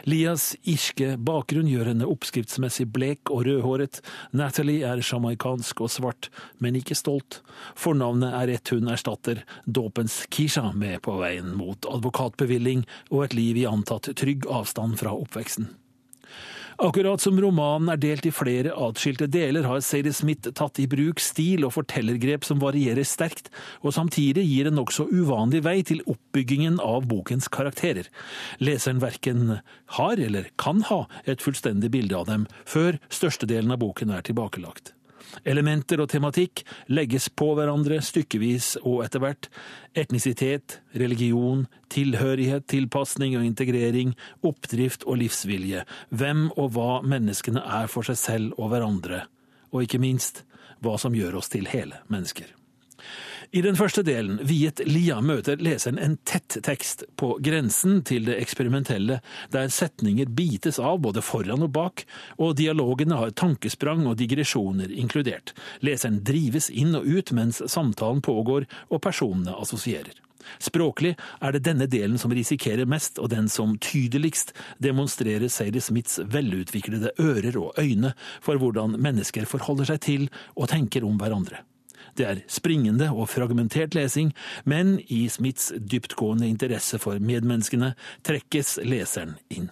Lias 0.09 0.51
irske 0.67 1.15
bakgrunn 1.21 1.69
gjør 1.69 1.91
henne 1.91 2.07
oppskriftsmessig 2.09 2.87
blek 2.93 3.31
og 3.33 3.45
rødhåret. 3.47 4.01
Natalie 4.35 4.87
er 4.87 5.03
sjamaikansk 5.05 5.83
og 5.85 5.91
svart, 5.93 6.31
men 6.59 6.79
ikke 6.79 6.97
stolt. 6.97 7.41
Fornavnet 7.79 8.35
er 8.41 8.55
ett 8.55 8.73
hun 8.73 8.91
erstatter, 8.91 9.43
dåpens 9.65 10.23
Kisha, 10.33 10.71
med 10.73 11.01
på 11.05 11.17
veien 11.21 11.53
mot 11.57 11.85
advokatbevilling 11.89 12.85
og 13.11 13.27
et 13.27 13.37
liv 13.37 13.61
i 13.61 13.69
antatt 13.69 14.11
trygg 14.17 14.49
avstand 14.49 14.99
fra 15.01 15.13
oppveksten. 15.15 15.69
Akkurat 16.81 17.21
som 17.21 17.37
romanen 17.37 17.91
er 17.93 17.99
delt 18.01 18.25
i 18.25 18.31
flere 18.33 18.71
atskilte 18.73 19.27
deler, 19.29 19.67
har 19.69 19.83
Sadie 19.85 20.15
Smith 20.17 20.49
tatt 20.57 20.79
i 20.81 20.87
bruk 20.89 21.19
stil 21.21 21.67
og 21.67 21.75
fortellergrep 21.75 22.47
som 22.47 22.57
varierer 22.63 23.05
sterkt, 23.05 23.51
og 23.85 23.93
samtidig 23.93 24.47
gir 24.47 24.65
en 24.65 24.79
nokså 24.79 25.05
uvanlig 25.11 25.61
vei 25.67 25.75
til 25.85 26.01
oppbyggingen 26.09 26.79
av 26.81 27.05
bokens 27.11 27.51
karakterer. 27.53 28.09
Leseren 28.57 29.03
verken 29.03 29.59
har 29.99 30.23
eller 30.25 30.49
kan 30.57 30.81
ha 30.89 31.03
et 31.29 31.45
fullstendig 31.45 31.93
bilde 31.93 32.17
av 32.17 32.25
dem 32.31 32.49
før 32.65 32.97
størstedelen 33.13 33.77
av 33.77 33.83
boken 33.85 34.15
er 34.17 34.25
tilbakelagt. 34.25 34.95
Elementer 35.47 36.01
og 36.03 36.09
tematikk 36.11 36.63
legges 36.91 37.29
på 37.29 37.51
hverandre 37.57 38.01
stykkevis 38.03 38.75
og 38.83 39.03
etter 39.05 39.23
hvert. 39.23 39.49
Etnisitet, 39.97 40.79
religion, 40.97 41.65
tilhørighet, 41.91 42.67
tilpasning 42.71 43.35
og 43.39 43.45
integrering, 43.47 44.15
oppdrift 44.45 45.05
og 45.07 45.21
livsvilje. 45.23 45.85
Hvem 46.09 46.49
og 46.55 46.73
hva 46.77 47.01
menneskene 47.03 47.63
er 47.81 47.91
for 47.91 48.07
seg 48.07 48.19
selv 48.21 48.57
og 48.61 48.73
hverandre. 48.73 49.25
Og 49.71 49.85
ikke 49.87 50.01
minst 50.03 50.43
hva 50.81 50.97
som 50.99 51.15
gjør 51.15 51.39
oss 51.41 51.51
til 51.53 51.69
hele 51.71 52.01
mennesker. 52.11 52.60
I 53.51 53.59
den 53.61 53.75
første 53.75 53.99
delen, 54.07 54.37
viet 54.47 54.79
Lia, 54.87 55.17
møter 55.19 55.59
leseren 55.59 55.97
en 55.99 56.13
tett 56.23 56.55
tekst 56.63 57.01
på 57.19 57.33
grensen 57.43 57.97
til 58.07 58.29
det 58.29 58.37
eksperimentelle, 58.39 59.17
der 59.51 59.71
setninger 59.75 60.29
bites 60.31 60.77
av 60.79 61.01
både 61.03 61.19
foran 61.19 61.65
og 61.65 61.73
bak, 61.75 62.05
og 62.39 62.53
dialogene 62.55 63.17
har 63.19 63.33
tankesprang 63.35 64.05
og 64.07 64.15
digresjoner 64.21 64.93
inkludert. 64.95 65.51
Leseren 65.83 66.21
drives 66.23 66.69
inn 66.71 66.95
og 66.95 67.03
ut 67.03 67.33
mens 67.35 67.59
samtalen 67.73 68.23
pågår 68.23 68.69
og 68.87 69.01
personene 69.03 69.57
assosierer. 69.59 70.15
Språklig 70.63 71.17
er 71.43 71.51
det 71.51 71.65
denne 71.65 71.89
delen 71.91 72.15
som 72.23 72.31
risikerer 72.31 72.87
mest, 72.87 73.19
og 73.19 73.33
den 73.35 73.51
som 73.51 73.75
tydeligst 73.83 74.55
demonstrerer 74.79 75.51
Sadie 75.51 75.83
Smiths 75.83 76.21
velutviklede 76.23 77.11
ører 77.19 77.59
og 77.59 77.75
øyne 77.83 78.13
for 78.39 78.55
hvordan 78.63 78.95
mennesker 78.95 79.43
forholder 79.43 79.91
seg 79.91 80.01
til 80.07 80.25
og 80.55 80.71
tenker 80.71 81.03
om 81.03 81.19
hverandre. 81.19 81.65
Det 82.17 82.27
er 82.27 82.41
springende 82.51 83.11
og 83.11 83.29
fragmentert 83.31 83.95
lesing, 83.97 84.33
men 84.65 84.99
i 85.07 85.27
Smiths 85.31 85.71
dyptgående 85.75 86.49
interesse 86.49 86.99
for 87.01 87.21
medmenneskene 87.21 87.93
trekkes 88.27 88.77
leseren 88.83 89.37
inn. 89.49 89.71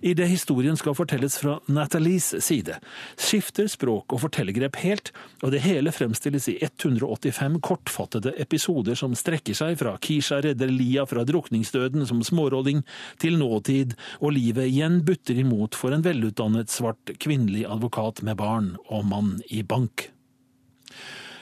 I 0.00 0.14
det 0.14 0.28
historien 0.30 0.76
skal 0.78 0.96
fortelles 0.96 1.38
fra 1.40 1.58
Nathalies 1.66 2.30
side, 2.44 2.78
skifter 3.18 3.68
språk 3.70 4.14
og 4.14 4.22
fortellergrep 4.22 4.78
helt, 4.82 5.12
og 5.42 5.52
det 5.52 5.62
hele 5.64 5.92
fremstilles 5.94 6.48
i 6.52 6.56
185 6.64 7.58
kortfattede 7.64 8.34
episoder 8.40 8.98
som 8.98 9.16
strekker 9.18 9.56
seg 9.58 9.78
fra 9.80 9.96
Kisha 10.02 10.40
redder 10.44 10.72
Lia 10.72 11.06
fra 11.08 11.24
drukningsdøden 11.28 12.06
som 12.08 12.22
smårolling, 12.24 12.84
til 13.20 13.38
nåtid, 13.40 13.96
og 14.22 14.34
livet 14.38 14.70
igjen 14.70 15.02
butter 15.06 15.38
imot 15.42 15.78
for 15.78 15.94
en 15.94 16.06
velutdannet 16.06 16.72
svart 16.72 17.16
kvinnelig 17.20 17.66
advokat 17.68 18.22
med 18.26 18.38
barn 18.40 18.76
og 18.88 19.06
mann 19.10 19.36
i 19.50 19.64
bank. 19.66 20.08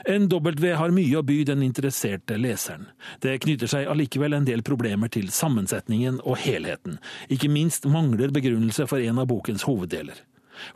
NW 0.06 0.72
har 0.78 0.94
mye 0.94 1.18
å 1.18 1.24
by 1.26 1.40
den 1.48 1.64
interesserte 1.66 2.38
leseren. 2.38 2.86
Det 3.20 3.38
knytter 3.42 3.70
seg 3.70 3.90
allikevel 3.90 4.36
en 4.36 4.46
del 4.46 4.62
problemer 4.66 5.10
til 5.12 5.32
sammensetningen 5.34 6.20
og 6.22 6.38
helheten. 6.44 7.00
Ikke 7.28 7.50
minst 7.50 7.88
mangler 7.90 8.30
begrunnelse 8.34 8.86
for 8.86 9.02
en 9.02 9.18
av 9.22 9.28
bokens 9.30 9.66
hoveddeler. 9.66 10.22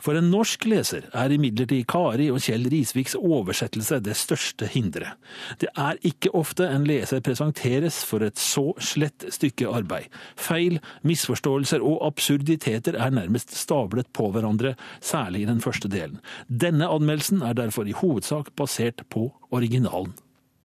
For 0.01 0.17
en 0.17 0.29
norsk 0.33 0.65
leser 0.69 1.07
er 1.17 1.33
imidlertid 1.33 1.87
Kari 1.91 2.29
og 2.33 2.41
Kjell 2.43 2.67
Risviks 2.71 3.15
oversettelse 3.19 3.99
det 4.03 4.15
største 4.19 4.69
hinderet. 4.71 5.17
Det 5.61 5.69
er 5.75 5.99
ikke 6.07 6.33
ofte 6.37 6.67
en 6.69 6.87
leser 6.87 7.23
presenteres 7.25 8.01
for 8.07 8.25
et 8.25 8.39
så 8.39 8.71
slett 8.81 9.27
stykke 9.33 9.69
arbeid. 9.69 10.09
Feil, 10.39 10.79
misforståelser 11.07 11.83
og 11.85 12.01
absurditeter 12.07 12.97
er 12.97 13.13
nærmest 13.13 13.55
stablet 13.57 14.09
på 14.13 14.31
hverandre, 14.33 14.75
særlig 15.01 15.45
i 15.45 15.51
den 15.51 15.61
første 15.63 15.91
delen. 15.91 16.19
Denne 16.47 16.89
anmeldelsen 16.89 17.41
er 17.45 17.57
derfor 17.57 17.87
i 17.87 17.97
hovedsak 17.97 18.53
basert 18.57 19.05
på 19.09 19.29
originalen. 19.51 20.13